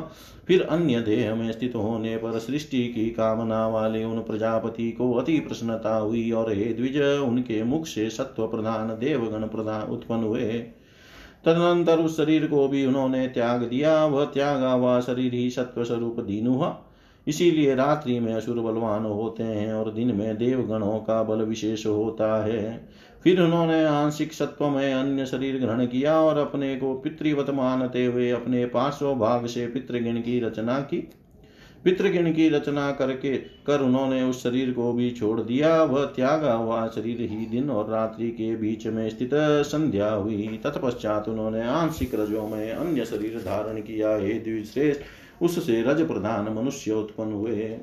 फिर 0.48 0.62
अन्य 0.62 1.00
देह 1.00 1.34
में 1.34 1.50
स्थित 1.52 1.74
होने 1.74 2.16
पर 2.16 2.38
सृष्टि 2.38 2.86
की 2.88 3.10
कामना 3.10 3.66
वाले 3.68 4.04
उन 4.04 4.18
प्रजापति 4.18 4.92
को 4.92 5.12
अति 5.12 5.38
प्रसन्नता 5.38 5.96
हुई 5.96 6.30
और 6.30 6.52
हे 6.52 6.64
द्विज, 6.64 6.98
उनके 6.98 7.62
मुख 7.64 7.86
से 7.86 8.10
सत्व 8.10 8.46
प्रधान 8.46 8.88
देवगण 8.88 9.46
प्रधान 9.46 9.82
उत्पन्न 9.82 10.24
हुए। 10.24 10.66
तदनंतर 11.46 11.98
उस 11.98 12.16
शरीर 12.16 12.46
को 12.46 12.68
भी 12.68 12.86
उन्होंने 12.86 13.26
त्याग 13.28 13.62
दिया। 13.62 14.04
वह 14.06 14.24
त्यागा 14.24 14.72
हुआ 14.72 15.00
शरीर 15.00 15.34
ही 15.34 15.50
सत्व 15.50 15.84
स्वरूप 15.84 16.20
दीन 16.20 16.46
हुआ। 16.46 16.84
इसीलिए 17.26 17.74
रात्रि 17.74 18.20
में 18.20 18.34
असुर 18.34 18.60
बलवान 18.60 19.04
होते 19.04 19.42
हैं 19.42 19.72
और 19.74 19.92
दिन 19.92 20.14
में 20.16 20.36
देवगणों 20.36 20.98
का 20.98 21.22
बल 21.22 21.42
विशेष 21.42 21.86
होता 21.86 22.44
है। 22.44 22.88
फिर 23.24 23.40
उन्होंने 23.40 23.84
आंशिक 23.84 24.32
सत्व 24.32 24.68
में 24.68 24.94
अन्य 24.94 25.26
शरीर 25.26 25.60
ग्रहण 25.60 25.86
किया 25.86 26.20
और 26.20 26.38
अपने 26.38 26.76
को 26.76 26.94
पितृवत 26.94 27.50
मानते 27.50 28.06
हुए 28.06 28.30
अपने 28.30 28.66
पार्श्व 28.66 29.14
भाग 29.14 29.46
से 29.46 29.66
पितृगण 29.66 30.20
की 30.20 30.40
रचना 30.40 30.80
की। 30.80 31.08
पितृगण 31.84 32.32
की 32.32 32.48
रचना 32.48 32.90
करके 32.92 33.36
कर 33.66 33.80
उन्होंने 33.80 34.22
उस 34.22 34.42
शरीर 34.42 34.72
को 34.72 34.92
भी 34.92 35.10
छोड़ 35.10 35.40
दिया। 35.40 35.82
वह 35.82 36.04
त्यागा 36.06 36.52
हुआ 36.52 36.86
शरीर 36.88 37.20
ही 37.20 37.46
दिन 37.46 37.70
और 37.70 37.90
रात्रि 37.90 38.30
के 38.30 38.54
बीच 38.56 38.86
में 38.86 39.08
स्थित 39.10 39.30
संध्या 39.64 40.10
हुई। 40.10 40.60
तत्पश्चात 40.64 41.28
उन्होंने 41.28 41.62
आंशिक 41.62 42.14
रजों 42.14 42.46
में 42.48 42.70
अन्य 42.70 43.04
शरीर 43.04 43.38
धारण 43.38 43.80
किया। 43.80 44.16
हे 44.16 44.34
द्विश्रेष्ठ, 44.34 45.00
उससे 45.42 45.82
रज 45.82 46.06
प्रधान 46.08 46.52
मनुष्य 46.52 46.92
उत्पन्न 46.92 47.32
हुए। 47.32 47.78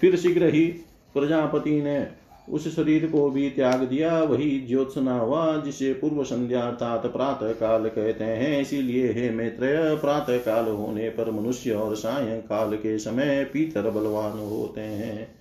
फिर 0.00 0.16
शीघ्र 0.16 0.46
ही 0.46 0.66
प्रजापति 1.14 1.80
ने 1.82 2.00
उस 2.48 2.76
शरीर 2.76 3.06
को 3.06 3.30
भी 3.30 3.50
त्याग 3.50 3.82
दिया। 3.82 4.22
वही 4.22 4.60
ज्योत्सना 4.60 5.18
हुआ, 5.18 5.56
जिसे 5.56 5.92
पूर्व 5.92 6.24
संध्या 6.24 6.62
अर्थात 6.62 7.06
प्रातः 7.06 7.52
काल 7.52 7.88
कहते 7.88 8.24
हैं। 8.24 8.60
इसीलिए 8.60 9.12
हे 9.12 9.30
मैत्रेय 9.30 9.96
प्रातः 9.96 10.38
काल 10.38 10.68
होने 10.68 11.08
पर 11.08 11.30
मनुष्य 11.30 11.70
और 11.70 11.96
साय 11.96 12.36
काल 12.38 12.76
के 12.76 12.98
समय 12.98 13.44
पीतर 13.52 13.90
बलवान 13.90 14.32
होते 14.32 14.80
हैं। 14.80 15.34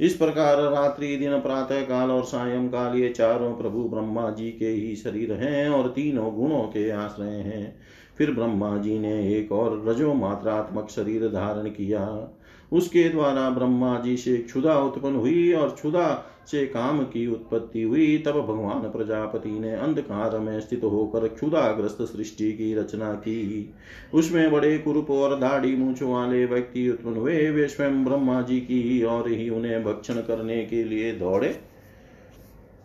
इस 0.00 0.14
प्रकार 0.14 0.56
रात्रि 0.56 1.16
दिन 1.16 1.40
प्रातः 1.40 1.80
काल 1.80 2.10
और 2.10 2.24
सायं 2.24 2.68
काल 2.68 2.98
ये 2.98 3.08
चारों 3.08 3.54
प्रभु 3.54 3.82
ब्रह्मा 3.82 4.30
जी 4.30 4.50
के 4.50 4.68
ही 4.68 4.96
शरीर 4.96 5.32
हैं 5.32 5.68
और 5.68 5.88
तीनों 5.88 6.34
गुणों 6.36 6.62
के 6.62 6.90
आश्रय 6.90 7.30
हैं। 7.30 7.76
फिर 8.18 8.30
ब्रह्मा 8.30 8.78
जी 8.78 8.98
ने 8.98 9.36
एक 9.36 9.52
और 9.52 9.84
रजो 9.88 10.14
मात्रात्मक 10.14 10.90
शरीर 10.90 11.28
धारण 11.28 11.68
किया। 11.68 12.34
उसके 12.72 13.08
द्वारा 13.08 13.50
ब्रह्मा 13.50 14.00
जी 14.00 14.16
से 14.16 14.36
क्षुदा 14.36 14.78
उत्पन्न 14.78 15.16
हुई 15.16 15.52
और 15.52 15.70
क्षुदा 15.70 16.24
से 16.50 16.66
काम 16.66 17.00
की 17.00 17.26
उत्पत्ति 17.26 17.82
हुई, 17.82 18.18
तब 18.18 18.32
भगवान 18.32 18.80
प्रजापति 18.80 19.48
ने 19.48 19.74
अंधकार 19.74 20.38
में 20.38 20.60
स्थित 20.60 20.84
होकर 20.84 21.28
क्षुदाग्रस्त 21.28 21.98
सृष्टि 22.02 22.52
की 22.52 22.74
रचना 22.74 23.14
की। 23.14 23.74
उसमें 24.14 24.52
बड़े 24.52 24.78
कुरूप 24.78 25.10
और 25.10 25.38
दाढ़ी 25.38 25.76
मूछ 25.76 26.02
वाले 26.02 26.46
व्यक्ति 26.46 26.90
उत्पन्न 26.90 27.16
हुए। 27.16 27.50
वे 27.50 27.68
स्वयं 27.68 28.04
ब्रह्मा 28.04 28.42
जी 28.42 28.60
की 28.60 29.02
और 29.02 29.28
ही 29.28 29.50
उन्हें 29.50 29.84
भक्षण 29.84 30.14
करने 30.14 30.64
के 30.64 30.84
लिए 30.84 31.12
दौड़े। 31.12 31.58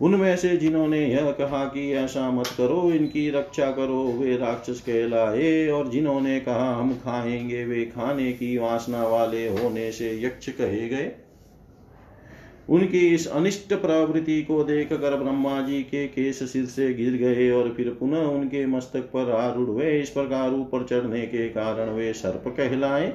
उनमें 0.01 0.37
से 0.37 0.57
जिन्होंने 0.57 1.11
यह 1.11 1.31
कहा 1.31 1.65
कि 1.65 1.93
ऐसा 1.93 2.31
मत 2.31 2.47
करो, 2.47 2.91
इनकी 2.91 3.29
रक्षा 3.29 3.71
करो, 3.71 4.15
वे 4.19 4.37
राक्षस 4.37 4.81
कहलाए 4.81 5.67
और 5.67 5.89
जिन्होंने 5.89 6.39
कहा 6.39 6.75
हम 6.75 6.93
खाएँगे, 6.93 7.65
वे 7.65 7.85
खाने 7.85 8.31
की 8.31 8.57
वासना 8.57 9.07
वाले 9.07 9.47
होने 9.47 9.91
से 9.91 10.23
यक्ष 10.23 10.49
कहे 10.49 10.89
गए। 10.89 11.11
उनकी 12.69 12.99
इस 13.07 13.27
अनिष्ट 13.27 13.73
प्रवृत्ति 13.73 14.41
को 14.41 14.63
देख 14.63 14.89
कर 14.89 15.15
ब्रह्मा 15.15 15.61
जी 15.61 15.81
के 15.83 16.07
केस 16.07 16.51
सिर 16.53 16.65
से 16.65 16.93
गिर 16.93 17.13
गए 17.13 17.49
और 17.51 17.73
फिर 17.77 17.89
पुनः 17.89 18.17
उनके 18.17 18.65
मस्तक 18.65 18.99
पर 18.99 19.31
आरूढ़ 19.31 19.69
हुए। 19.69 19.99
इस 20.01 20.09
प्रकार 20.09 20.53
ऊपर 20.53 20.83
चढ़ने 20.83 21.21
के 21.21 21.49
कारण 21.49 21.89
वे 21.89 22.13
सर्प 22.13 22.43
कहलाए 22.47 23.13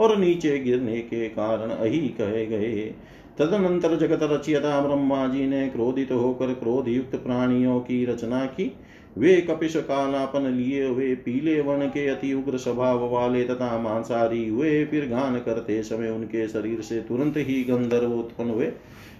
और 0.00 0.16
नीचे 0.16 0.58
गिरने 0.58 0.98
के 1.00 1.28
कारण 1.28 1.70
अही 1.70 2.08
कहे 2.08 2.46
गए। 2.46 2.94
तदनंतर 3.38 3.96
जगत 3.96 4.22
रचियता 4.22 4.80
ब्रह्मा 4.80 5.26
जी 5.26 5.46
ने 5.46 5.68
क्रोधित 5.68 6.12
होकर 6.12 6.52
क्रोध 6.54 6.88
युक्त 6.88 7.16
प्राणियों 7.16 7.80
की 7.80 8.04
रचना 8.04 8.44
की। 8.46 8.72
वे 9.16 9.34
कपिश 9.40 9.76
कालापन 9.78 10.46
लिए 10.48 10.86
हुए 10.86 11.14
पीले 11.16 11.60
वर्ण 11.60 11.86
के 11.88 12.06
अति 12.08 12.32
उग्र 12.34 12.58
स्वभाव 12.58 13.08
वाले 13.10 13.42
तथा 13.44 13.76
मांसारी 13.78 14.48
हुए, 14.48 14.84
फिर 14.84 15.08
गान 15.08 15.38
करते 15.38 15.82
समय 15.82 16.10
उनके 16.10 16.46
शरीर 16.48 16.80
से 16.80 17.00
तुरंत 17.00 17.36
ही 17.38 17.62
गंधर्व 17.64 18.12
उत्पन्न 18.12 18.50
हुए। 18.50 18.66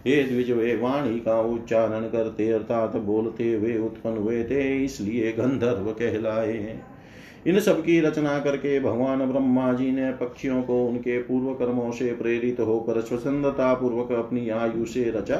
हे 0.06 0.22
द्विज 0.22 0.50
वे 0.50 0.74
वाणी 0.76 1.18
का 1.20 1.40
उच्चारण 1.42 2.08
करते 2.08 2.50
अर्थात 2.50 2.96
बोलते 3.02 3.52
हुए 3.52 3.76
उत्पन्न 3.78 4.16
हुए 4.16 4.42
थे, 4.44 4.84
इसलिए 4.84 5.32
गंधर्व 5.32 5.92
कहलाए 5.92 6.80
इन 7.46 7.58
सब 7.60 7.80
की 7.82 8.00
रचना 8.00 8.38
करके 8.38 8.78
भगवान 8.80 9.26
ब्रह्मा 9.26 9.72
जी 9.72 9.90
ने 9.92 10.10
पक्षियों 10.12 10.62
को 10.62 10.84
उनके 10.86 11.18
पूर्व 11.18 11.52
कर्मों 11.54 11.90
से 11.92 12.12
प्रेरित 12.12 12.60
होकर 12.60 13.00
स्वच्छता 13.00 13.72
पूर्वक 13.74 14.12
अपनी 14.14 14.48
आयु 14.50 14.84
से 14.84 15.10
रचा। 15.10 15.36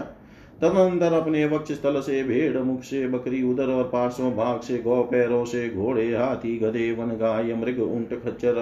तदनंतर 0.63 1.13
अपने 1.13 1.45
वक्ष 1.47 1.73
स्थल 1.73 2.01
से 2.01 2.23
भेड़, 2.25 2.59
मुख 2.59 2.83
से 2.83 3.07
बकरी, 3.09 3.43
उदर 3.43 3.71
और 3.71 3.85
पार्श्व 3.85 4.31
भाग 4.31 4.61
से 4.61 4.79
गौ, 4.79 5.03
पैरों 5.03 5.45
से 5.45 5.69
घोड़े, 5.69 6.05
हाथी, 6.17 6.59
गधे, 6.59 6.91
वन 6.93 7.17
गाय, 7.17 7.55
मृग, 7.55 7.81
ऊँट, 7.83 8.23
खच्चर 8.25 8.61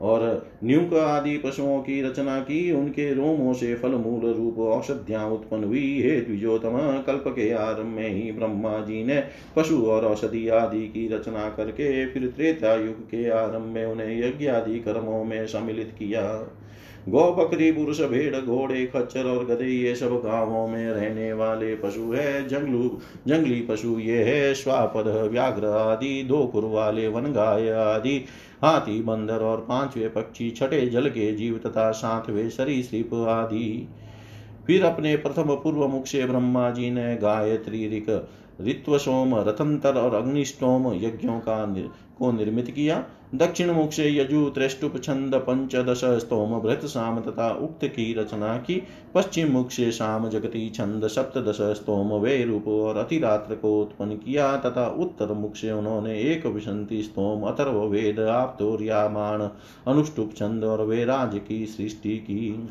और 0.00 0.24
न्यूक 0.64 0.94
आदि 0.94 1.36
पशुओं 1.38 1.78
की 1.80 2.00
रचना 2.02 2.38
की। 2.40 2.72
उनके 2.72 3.12
रोमों 3.14 3.52
से 3.52 3.74
फल 3.74 3.90
मूल 3.90 4.32
रूप 4.32 4.58
औषधियाँ 4.58 5.24
उत्पन्न 5.30 5.64
हुई। 5.64 6.02
हे 6.02 6.20
द्विजोतम 6.20 6.76
कल्प 7.06 7.24
के 7.28 7.50
आरंभ 7.52 7.96
में 7.96 8.08
ही 8.08 8.32
ब्रह्मा 8.32 8.78
जी 8.80 9.04
ने 9.04 9.22
पशु 9.56 9.82
और 9.82 10.04
औषधि 10.04 10.48
आदि 10.48 10.86
की 10.88 11.08
रचना 11.08 11.48
करके 11.48 12.06
फिर 12.06 12.26
त्रेता 12.36 12.74
युग 12.74 13.00
के 13.06 13.28
आरंभ 13.30 13.74
में 13.74 13.84
उन्हें 13.86 14.18
यज्ञ 14.18 14.46
आदि 14.48 14.78
कर्मों 14.80 15.24
में 15.24 15.46
सम्मिलित 15.46 15.94
किया। 15.98 16.22
गौ 17.08 17.30
बकरी 17.32 17.70
पुरुष 17.72 18.00
भेड़ 18.00 18.36
घोड़े 18.36 18.84
खच्चर 18.86 19.26
और 19.26 19.44
गधे 19.44 19.66
ये 19.66 19.94
सब 19.94 20.14
गाँवों 20.24 20.66
में 20.68 20.88
रहने 20.88 21.32
वाले 21.32 21.74
पशु 21.74 22.12
है। 22.12 22.46
जंगलू 22.48 22.88
जंगली 23.26 23.60
पशु 23.60 23.98
ये 23.98 24.22
है 24.24 24.54
स्वापद 24.54 25.08
व्याघ्र 25.32 25.66
आदि 25.66 26.22
दो 26.22 26.44
कुर 26.46 26.64
वाले 26.64 27.08
वन 27.08 27.32
गाय 27.32 27.70
आदि। 27.70 28.16
हाथी 28.64 29.00
बंदर 29.02 29.42
और 29.42 29.60
पांचवे 29.60 30.08
पक्षी 30.08 30.50
छठे 30.50 30.86
जल 30.86 31.08
के 31.08 31.32
जीव 31.32 31.60
तथा 31.66 31.90
सातवें 31.92 32.48
सरीसृप 32.50 33.14
आदि। 33.28 33.88
फिर 34.66 34.84
अपने 34.84 35.16
प्रथम 35.16 35.54
पूर्व 35.54 35.86
मुख 35.88 36.06
से 36.06 36.24
ब्रह्मा 36.26 36.70
जी 36.70 36.90
ने 36.90 37.16
गायत्री 37.16 37.88
ऋक 37.88 38.28
ऋत्वसोम 38.60 39.34
रथंतर 39.38 39.94
और 39.94 40.14
अग्निष्टोम 40.14 40.86
यज्ञों 40.94 41.38
का 41.40 41.64
निर, 41.66 41.88
को 42.18 42.32
निर्मित 42.32 42.70
किया। 42.70 43.04
दक्षिण 43.34 43.70
मुख 43.70 43.90
से 43.90 44.08
यजु 44.10 44.50
त्रेष्टुप 44.50 44.96
छंद 45.04 45.34
पंचदश 45.34 46.00
स्तोम 46.04 46.58
भृत 46.60 46.84
साम 46.84 47.20
तथा 47.20 47.50
उक्त 47.50 47.84
की 47.84 48.12
रचना 48.14 48.56
की। 48.56 48.82
पश्चिम 49.14 49.50
मुख 49.52 49.70
से 49.70 49.90
शाम 49.92 50.28
जगती 50.28 50.68
छंद 50.70 51.06
सप्तश 51.06 51.58
स्तोम 51.76 52.12
वे 52.12 52.44
रूप 52.44 52.68
और 52.68 52.96
अतिरात्र 52.96 53.54
को 53.54 53.80
उत्पन्न 53.82 54.16
किया 54.16 54.56
तथा 54.56 54.86
उत्तर 54.88 55.32
मुख 55.32 55.56
से 55.56 55.72
उन्होंने 55.72 56.20
एक 56.22 56.46
विशंति 56.46 57.02
स्तोम 57.02 57.42
अथर्व 57.42 57.82
वेद 57.82 58.20
आप्तोर्यामाण 58.20 59.48
अनुष्टुप 59.86 60.32
छंद 60.36 60.64
और 60.64 60.86
वेराज 60.86 61.40
की 61.48 61.66
सृष्टि 61.66 62.16
की। 62.16 62.68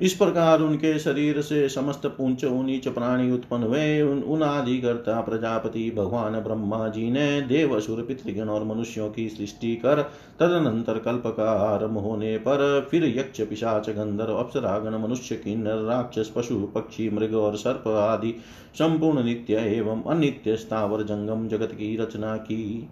इस 0.00 0.12
प्रकार 0.12 0.60
उनके 0.60 0.98
शरीर 0.98 1.40
से 1.40 1.68
समस्त 1.68 2.06
पुंच 2.06 2.44
उनीच 2.44 2.88
प्राणी 2.88 3.30
उत्पन्न 3.30 3.62
हुए। 3.62 4.02
उन, 4.02 4.22
उन 4.22 4.42
आदिकर्ता 4.42 5.20
प्रजापति 5.20 5.90
भगवान 5.96 6.40
ब्रह्मा 6.40 6.88
जी 6.88 7.10
ने 7.10 7.40
देव 7.42 7.76
असुर 7.76 8.02
पितृगण 8.02 8.48
और 8.48 8.64
मनुष्यों 8.64 9.10
की 9.10 9.28
सृष्टि 9.28 9.74
कर 9.76 10.02
तदनंतर 10.40 10.98
कल्प 10.98 11.22
का 11.26 11.50
आरंभ 11.50 11.98
होने 11.98 12.36
पर 12.38 12.88
फिर 12.90 13.04
यक्ष 13.18 13.40
पिशाच 13.40 13.90
गंधर्व 13.90 14.34
अप्सरागण 14.34 14.98
मनुष्य 14.98 15.36
किन्नर 15.36 15.84
राक्षस 15.84 16.32
पशु 16.36 16.60
पक्षी 16.74 17.10
मृग 17.10 17.34
और 17.34 17.56
सर्प 17.56 17.88
आदि 17.88 18.34
संपूर्ण 18.74 19.24
नित्य 19.24 19.54
एवं 19.54 20.02
अनित्य 20.02 20.56
स्थावर 20.56 21.02
जंगम 21.02 21.48
जगत 21.48 21.72
की 21.72 21.96
रचना 21.96 22.36
की। 22.36 22.88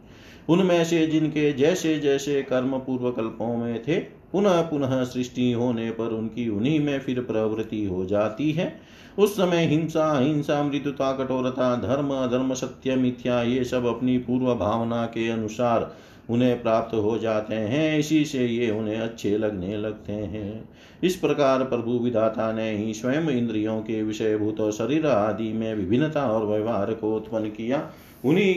उनमें 0.48 0.84
से 0.84 1.06
जिनके 1.06 1.52
जैसे 1.52 1.98
जैसे 1.98 2.42
कर्म 2.42 2.78
पूर्व 2.78 3.10
कल्पों 3.10 3.56
में 3.56 3.82
थे 3.82 4.23
पुनः 4.34 4.60
पुनः 4.60 5.02
सृष्टि 5.04 5.52
होने 5.52 5.90
पर 5.90 6.04
उनकी 6.04 6.48
उन्हीं 6.48 6.80
में 6.80 6.98
फिर 7.00 7.20
प्रवृत्ति 7.20 7.84
हो 7.84 8.04
जाती 8.04 8.52
है। 8.52 8.80
उस 9.18 9.36
समय 9.36 9.64
हिंसा 9.64 10.18
हिंसा 10.18 10.62
मृदुता 10.62 11.12
कठोरता 11.12 11.76
धर्म, 11.76 12.10
अधर्म, 12.10 12.54
सत्य, 12.54 12.96
मिथ्या, 12.96 13.42
ये 13.42 13.64
सब 13.64 13.86
अपनी 13.86 14.18
पूर्व 14.18 14.54
भावना 14.54 15.06
के 15.06 15.28
अनुसार 15.28 15.94
उन्हें 16.30 16.62
प्राप्त 16.62 16.94
हो 16.94 17.18
जाते 17.18 17.54
हैं। 17.54 17.98
इसी 17.98 18.24
से 18.24 18.46
ये 18.46 18.70
उन्हें 18.70 18.96
अच्छे 18.96 19.38
लगने 19.38 19.76
लगते 19.76 20.12
हैं। 20.12 20.68
इस 21.04 21.16
प्रकार 21.16 21.64
प्रभु 21.64 21.90
विधाता 21.90 22.52
ने 22.52 22.70
ही 22.76 22.94
स्वयं 22.94 23.28
इंद्रियों 23.28 23.80
के 23.80 24.02
विषयभूत 24.02 24.70
शरीर 24.70 25.06
आदि 25.06 25.52
में 25.52 25.74
विभिन्नता 25.74 26.26
और 26.26 26.46
व्यवहार 26.46 26.92
को 26.94 27.16
उत्पन्न 27.16 27.44
किया। 27.44 27.90
उन्हीं 28.24 28.54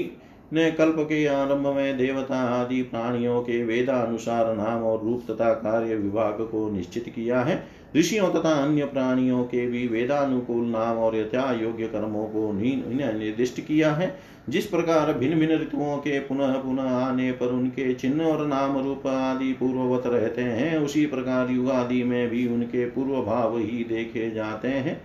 ने 0.53 0.71
कल्प 0.71 0.95
के 0.99 1.25
आरंभ 1.25 1.67
में 1.67 1.97
देवता 1.97 2.35
आदि 2.35 2.81
प्राणियों 2.81 3.41
के 3.41 3.63
वेदानुसार 3.63 4.55
नाम 4.55 4.83
और 4.83 5.03
रूप 5.03 5.23
तथा 5.31 5.53
कार्य 5.53 5.95
विभाग 5.95 6.33
को 6.33 6.69
निश्चित 6.71 7.09
किया 7.15 7.41
है। 7.41 7.63
ऋषियों 7.95 8.29
तथा 8.29 8.51
अन्य 8.51 8.85
प्राणियों 8.85 9.43
के 9.43 9.67
भी 9.67 9.87
वेदानुकूल 9.87 10.65
नाम 10.65 10.97
और 10.97 11.15
यथा 11.15 11.51
योग्य 11.53 11.87
कर्मों 11.87 12.25
को 12.25 12.51
निर्दिष्ट 12.53 13.61
किया 13.61 13.91
है। 13.93 14.19
जिस 14.49 14.65
प्रकार 14.65 15.13
भिन्न 15.13 15.39
भिन्न 15.39 15.53
ऋतुओं 15.53 15.97
के 15.97 16.19
पुनः 16.19 16.53
पुनः 16.53 16.81
आने 16.81 17.31
पर 17.31 17.45
उनके 17.45 17.93
चिन्ह 17.93 18.23
और 18.23 18.47
नाम 18.47 18.77
रूप 18.83 19.07
आदि 19.07 19.53
पूर्ववत 19.53 20.03
रहते 20.05 20.41
हैं, 20.41 20.77
उसी 20.77 21.05
प्रकार 21.05 21.49
युगादि 21.51 22.03
में 22.03 22.29
भी 22.29 22.47
उनके 22.47 22.85
पूर्व 22.85 23.21
भाव 23.21 23.57
ही 23.57 23.83
देखे 23.83 24.31
जाते 24.31 24.67
हैं। 24.67 25.01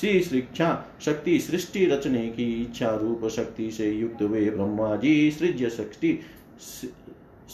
श्री 0.00 0.20
शिक्षा 0.20 0.86
शक्ति 1.00 1.38
सृष्टि 1.38 1.84
रचने 1.86 2.28
की 2.28 2.62
इच्छा 2.62 2.90
रूप 2.94 3.28
शक्ति 3.28 3.70
से 3.70 3.90
युक्त 3.90 4.22
वे 4.22 4.50
ब्रह्मा 4.50 4.96
जी 4.96 5.30
सृज्य 5.30 5.70
शक्ति 5.70 6.18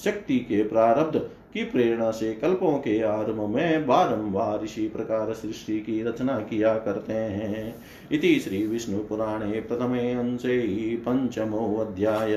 शक्ति 0.04 0.38
के 0.38 0.62
प्रारब्ध 0.62 1.18
की 1.52 1.64
प्रेरणा 1.64 2.10
से 2.10 2.34
कल्पों 2.34 2.78
के 2.78 3.00
आरंभ 3.02 3.54
में 3.54 3.86
बारंबार 3.86 4.64
इसी 4.64 4.88
प्रकार 4.88 5.32
सृष्टि 5.34 5.80
की 5.80 6.02
रचना 6.02 6.38
किया 6.38 6.74
करते 6.78 7.12
हैं। 7.12 7.74
इति 8.12 8.40
श्री 8.40 8.66
विष्णु 8.66 8.98
पुराणे 8.98 9.60
प्रथमे 9.60 10.12
अंशे 10.12 10.96
पंचमो 10.96 11.76
अध्याय। 11.76 12.36